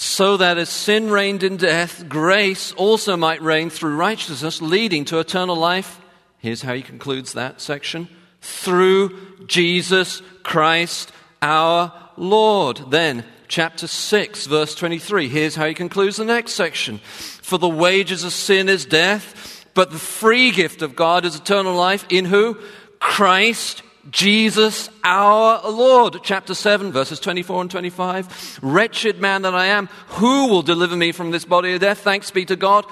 so 0.00 0.36
that 0.36 0.58
as 0.58 0.68
sin 0.68 1.10
reigned 1.10 1.42
in 1.42 1.56
death, 1.56 2.08
grace 2.08 2.70
also 2.74 3.16
might 3.16 3.42
reign 3.42 3.68
through 3.68 3.96
righteousness, 3.96 4.62
leading 4.62 5.04
to 5.04 5.18
eternal 5.18 5.56
life. 5.56 6.00
Here's 6.38 6.62
how 6.62 6.72
he 6.72 6.82
concludes 6.82 7.32
that 7.32 7.60
section 7.60 8.08
through 8.40 9.18
Jesus 9.48 10.22
Christ 10.44 11.10
our 11.42 11.92
Lord. 12.16 12.80
Then, 12.90 13.24
chapter 13.48 13.88
6, 13.88 14.46
verse 14.46 14.76
23. 14.76 15.26
Here's 15.26 15.56
how 15.56 15.66
he 15.66 15.74
concludes 15.74 16.18
the 16.18 16.24
next 16.24 16.52
section. 16.52 16.98
For 16.98 17.58
the 17.58 17.68
wages 17.68 18.22
of 18.22 18.32
sin 18.32 18.68
is 18.68 18.86
death, 18.86 19.66
but 19.74 19.90
the 19.90 19.98
free 19.98 20.52
gift 20.52 20.80
of 20.80 20.94
God 20.94 21.24
is 21.24 21.34
eternal 21.34 21.74
life 21.74 22.06
in 22.08 22.24
who? 22.24 22.56
Christ 23.00 23.82
Jesus 24.10 24.88
our 25.04 25.70
Lord. 25.70 26.18
Chapter 26.22 26.54
7, 26.54 26.92
verses 26.92 27.20
24 27.20 27.62
and 27.62 27.70
25. 27.70 28.60
Wretched 28.62 29.20
man 29.20 29.42
that 29.42 29.54
I 29.54 29.66
am, 29.66 29.88
who 30.08 30.48
will 30.48 30.62
deliver 30.62 30.96
me 30.96 31.12
from 31.12 31.30
this 31.30 31.44
body 31.44 31.74
of 31.74 31.80
death? 31.80 31.98
Thanks 31.98 32.30
be 32.30 32.44
to 32.46 32.56
God. 32.56 32.86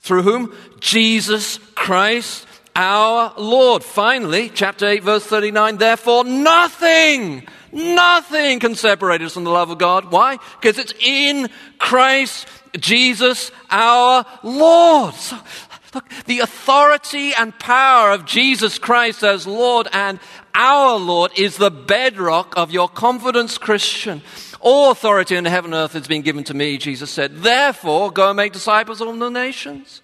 Through 0.00 0.22
whom? 0.22 0.54
Jesus 0.80 1.58
Christ 1.74 2.46
our 2.76 3.32
Lord. 3.38 3.84
Finally, 3.84 4.50
chapter 4.50 4.86
8, 4.86 5.02
verse 5.02 5.24
39. 5.24 5.76
Therefore, 5.76 6.24
nothing, 6.24 7.46
nothing 7.72 8.60
can 8.60 8.74
separate 8.74 9.22
us 9.22 9.34
from 9.34 9.44
the 9.44 9.50
love 9.50 9.70
of 9.70 9.78
God. 9.78 10.10
Why? 10.10 10.38
Because 10.60 10.78
it's 10.78 10.94
in 11.00 11.48
Christ 11.78 12.46
Jesus 12.78 13.52
our 13.70 14.26
Lord. 14.42 15.14
So, 15.14 15.38
Look, 15.94 16.08
the 16.26 16.40
authority 16.40 17.32
and 17.34 17.56
power 17.58 18.12
of 18.12 18.24
Jesus 18.24 18.78
Christ 18.78 19.22
as 19.22 19.46
Lord 19.46 19.88
and 19.92 20.18
our 20.54 20.98
Lord 20.98 21.32
is 21.36 21.56
the 21.56 21.70
bedrock 21.70 22.54
of 22.56 22.70
your 22.70 22.88
confidence, 22.88 23.58
Christian. 23.58 24.22
All 24.60 24.90
authority 24.90 25.36
in 25.36 25.44
heaven 25.44 25.72
and 25.72 25.84
earth 25.84 25.92
has 25.92 26.08
been 26.08 26.22
given 26.22 26.44
to 26.44 26.54
me, 26.54 26.78
Jesus 26.78 27.10
said. 27.10 27.38
Therefore, 27.38 28.10
go 28.10 28.30
and 28.30 28.36
make 28.36 28.52
disciples 28.52 29.00
of 29.00 29.08
all 29.08 29.16
the 29.16 29.28
nations. 29.28 30.00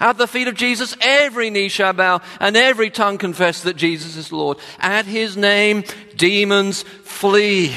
At 0.00 0.18
the 0.18 0.26
feet 0.26 0.48
of 0.48 0.54
Jesus, 0.54 0.96
every 1.00 1.50
knee 1.50 1.68
shall 1.68 1.92
bow 1.92 2.20
and 2.40 2.56
every 2.56 2.90
tongue 2.90 3.18
confess 3.18 3.62
that 3.62 3.76
Jesus 3.76 4.16
is 4.16 4.32
Lord. 4.32 4.58
At 4.78 5.06
his 5.06 5.36
name, 5.36 5.84
demons 6.16 6.82
flee. 6.82 7.74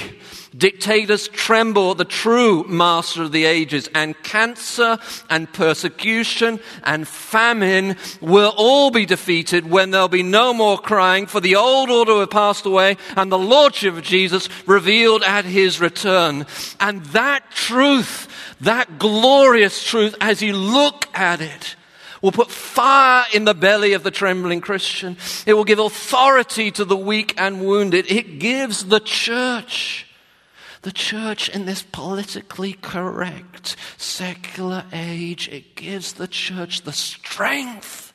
Dictators 0.58 1.28
tremble 1.28 1.92
at 1.92 1.98
the 2.00 2.06
true 2.06 2.64
master 2.64 3.22
of 3.22 3.32
the 3.32 3.46
ages, 3.46 3.90
and 3.94 4.22
cancer 4.24 4.98
and 5.30 5.52
persecution 5.54 6.60
and 6.84 7.08
famine 7.08 7.96
will 8.22 8.54
all 8.58 8.90
be 8.90 9.06
defeated 9.06 9.70
when 9.70 9.92
there'll 9.92 10.08
be 10.08 10.24
no 10.24 10.54
more 10.54 10.80
crying, 10.80 11.28
for 11.28 11.40
the 11.40 11.56
old 11.56 11.92
order 11.92 12.16
will 12.16 12.26
passed 12.26 12.66
away 12.66 12.98
and 13.16 13.32
the 13.32 13.38
lordship 13.38 13.96
of 13.96 14.04
Jesus 14.04 14.50
revealed 14.66 15.22
at 15.24 15.46
his 15.46 15.80
return. 15.80 16.46
And 16.80 17.04
that 17.08 17.52
truth, 17.52 18.28
that 18.62 18.98
glorious 18.98 19.84
truth, 19.84 20.16
as 20.20 20.42
you 20.42 20.54
look 20.54 21.08
at 21.14 21.42
it, 21.42 21.76
will 22.22 22.32
put 22.32 22.50
fire 22.50 23.26
in 23.34 23.46
the 23.46 23.54
belly 23.54 23.94
of 23.94 24.02
the 24.02 24.12
trembling 24.12 24.62
Christian. 24.62 25.18
It 25.46 25.54
will 25.54 25.66
give 25.66 25.78
authority 25.78 26.72
to 26.72 26.86
the 26.86 26.98
weak 26.98 27.36
and 27.38 27.66
wounded. 27.66 28.12
It 28.12 28.40
gives 28.40 28.86
the 28.86 29.00
church 29.00 30.07
the 30.82 30.92
church 30.92 31.50
in 31.50 31.66
this 31.66 31.84
politically 31.84 32.74
correct 32.74 33.76
secular 33.98 34.86
age, 34.94 35.48
it 35.50 35.76
gives 35.76 36.14
the 36.14 36.28
church 36.28 36.84
the 36.84 36.94
strength 36.94 38.14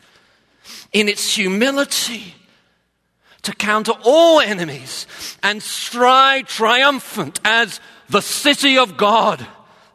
in 0.92 1.08
its 1.08 1.34
humility 1.34 2.34
to 3.42 3.52
counter 3.52 3.92
all 4.04 4.40
enemies 4.40 5.06
and 5.42 5.62
stride 5.62 6.46
triumphant 6.46 7.40
as 7.44 7.80
the 8.08 8.22
city 8.22 8.78
of 8.78 8.96
God, 8.96 9.44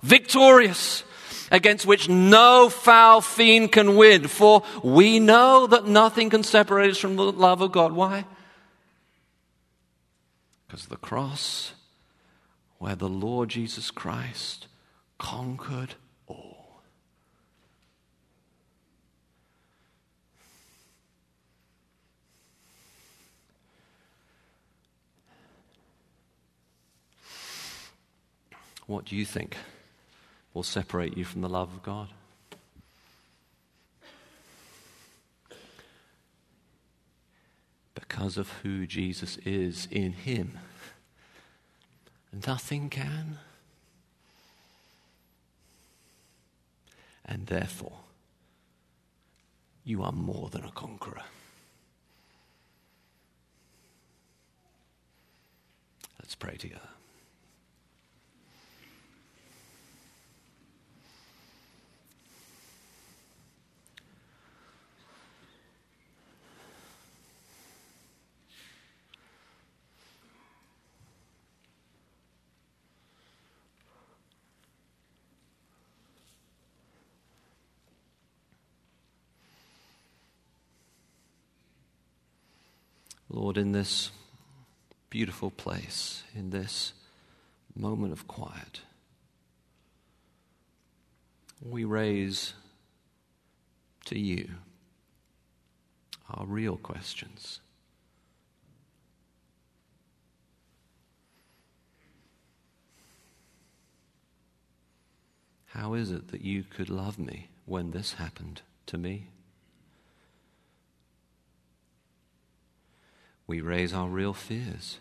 victorious, 0.02 1.04
against 1.50 1.86
which 1.86 2.10
no 2.10 2.70
foul 2.70 3.22
fiend 3.22 3.72
can 3.72 3.96
win. 3.96 4.28
For 4.28 4.64
we 4.84 5.20
know 5.20 5.68
that 5.68 5.88
nothing 5.88 6.30
can 6.30 6.44
separate 6.44 6.92
us 6.92 6.98
from 6.98 7.16
the 7.16 7.32
love 7.32 7.62
of 7.62 7.72
God. 7.72 7.94
Why? 7.94 8.26
Because 10.68 10.88
the 10.88 10.98
cross 10.98 11.72
where 12.80 12.96
the 12.96 13.10
Lord 13.10 13.50
Jesus 13.50 13.92
Christ 13.92 14.68
conquered 15.18 15.96
all. 16.28 16.82
What 28.86 29.06
do 29.06 29.16
you 29.16 29.26
think 29.26 29.58
will 30.54 30.64
separate 30.64 31.18
you 31.18 31.26
from 31.26 31.42
the 31.42 31.50
love 31.50 31.74
of 31.74 31.84
God? 31.84 32.08
Because 37.94 38.38
of 38.38 38.50
who 38.64 38.88
Jesus 38.88 39.38
is 39.38 39.88
in 39.92 40.14
Him 40.14 40.58
Nothing 42.46 42.90
can. 42.90 43.40
And 47.26 47.48
therefore, 47.48 48.00
you 49.84 50.04
are 50.04 50.12
more 50.12 50.50
than 50.50 50.64
a 50.64 50.72
conqueror. 50.72 51.24
Let's 56.20 56.36
pray 56.36 56.58
together. 56.58 56.97
Lord, 83.30 83.58
in 83.58 83.74
this 83.74 84.12
beautiful 85.10 85.52
place, 85.52 86.24
in 86.34 86.50
this 86.50 86.94
moment 87.76 88.14
of 88.14 88.28
quiet, 88.28 88.82
we 91.62 91.84
raise 91.84 92.54
to 94.06 94.18
you 94.18 94.50
our 96.30 96.46
real 96.46 96.78
questions. 96.78 97.60
How 105.68 105.94
is 105.94 106.12
it 106.12 106.30
that 106.30 106.42
you 106.42 106.64
could 106.64 106.90
love 106.90 107.20
me 107.20 107.50
when 107.66 107.92
this 107.92 108.14
happened 108.14 108.62
to 108.88 108.98
me? 108.98 109.28
We 113.48 113.62
raise 113.62 113.94
our 113.94 114.10
real 114.10 114.34
fears. 114.34 115.00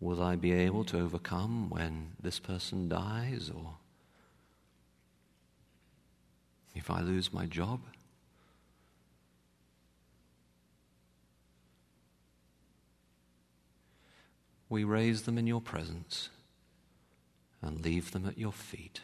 Will 0.00 0.22
I 0.22 0.34
be 0.34 0.52
able 0.52 0.84
to 0.84 0.98
overcome 0.98 1.70
when 1.70 2.12
this 2.20 2.38
person 2.38 2.88
dies 2.88 3.50
or 3.54 3.74
if 6.74 6.90
I 6.90 7.00
lose 7.00 7.32
my 7.32 7.46
job? 7.46 7.80
We 14.68 14.84
raise 14.84 15.22
them 15.22 15.36
in 15.36 15.46
your 15.46 15.60
presence 15.60 16.30
and 17.60 17.84
leave 17.84 18.12
them 18.12 18.26
at 18.26 18.38
your 18.38 18.52
feet. 18.52 19.00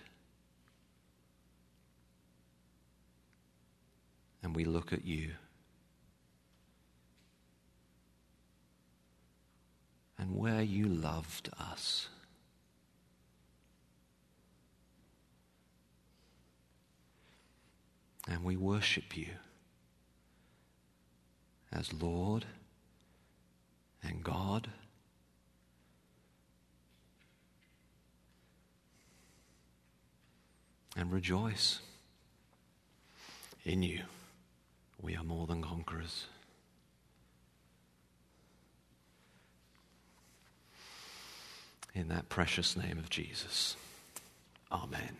And 4.46 4.54
we 4.54 4.64
look 4.64 4.92
at 4.92 5.04
you. 5.04 5.32
And 10.16 10.36
where 10.36 10.62
you 10.62 10.86
loved 10.86 11.50
us. 11.58 12.08
And 18.28 18.44
we 18.44 18.56
worship 18.56 19.16
you 19.16 19.26
as 21.72 21.92
Lord 21.92 22.44
and 24.04 24.22
God. 24.22 24.68
And 30.96 31.10
rejoice 31.10 31.80
in 33.64 33.82
you. 33.82 34.02
We 35.06 35.14
are 35.14 35.22
more 35.22 35.46
than 35.46 35.62
conquerors. 35.62 36.26
In 41.94 42.08
that 42.08 42.28
precious 42.28 42.76
name 42.76 42.98
of 42.98 43.08
Jesus. 43.08 43.76
Amen. 44.72 45.18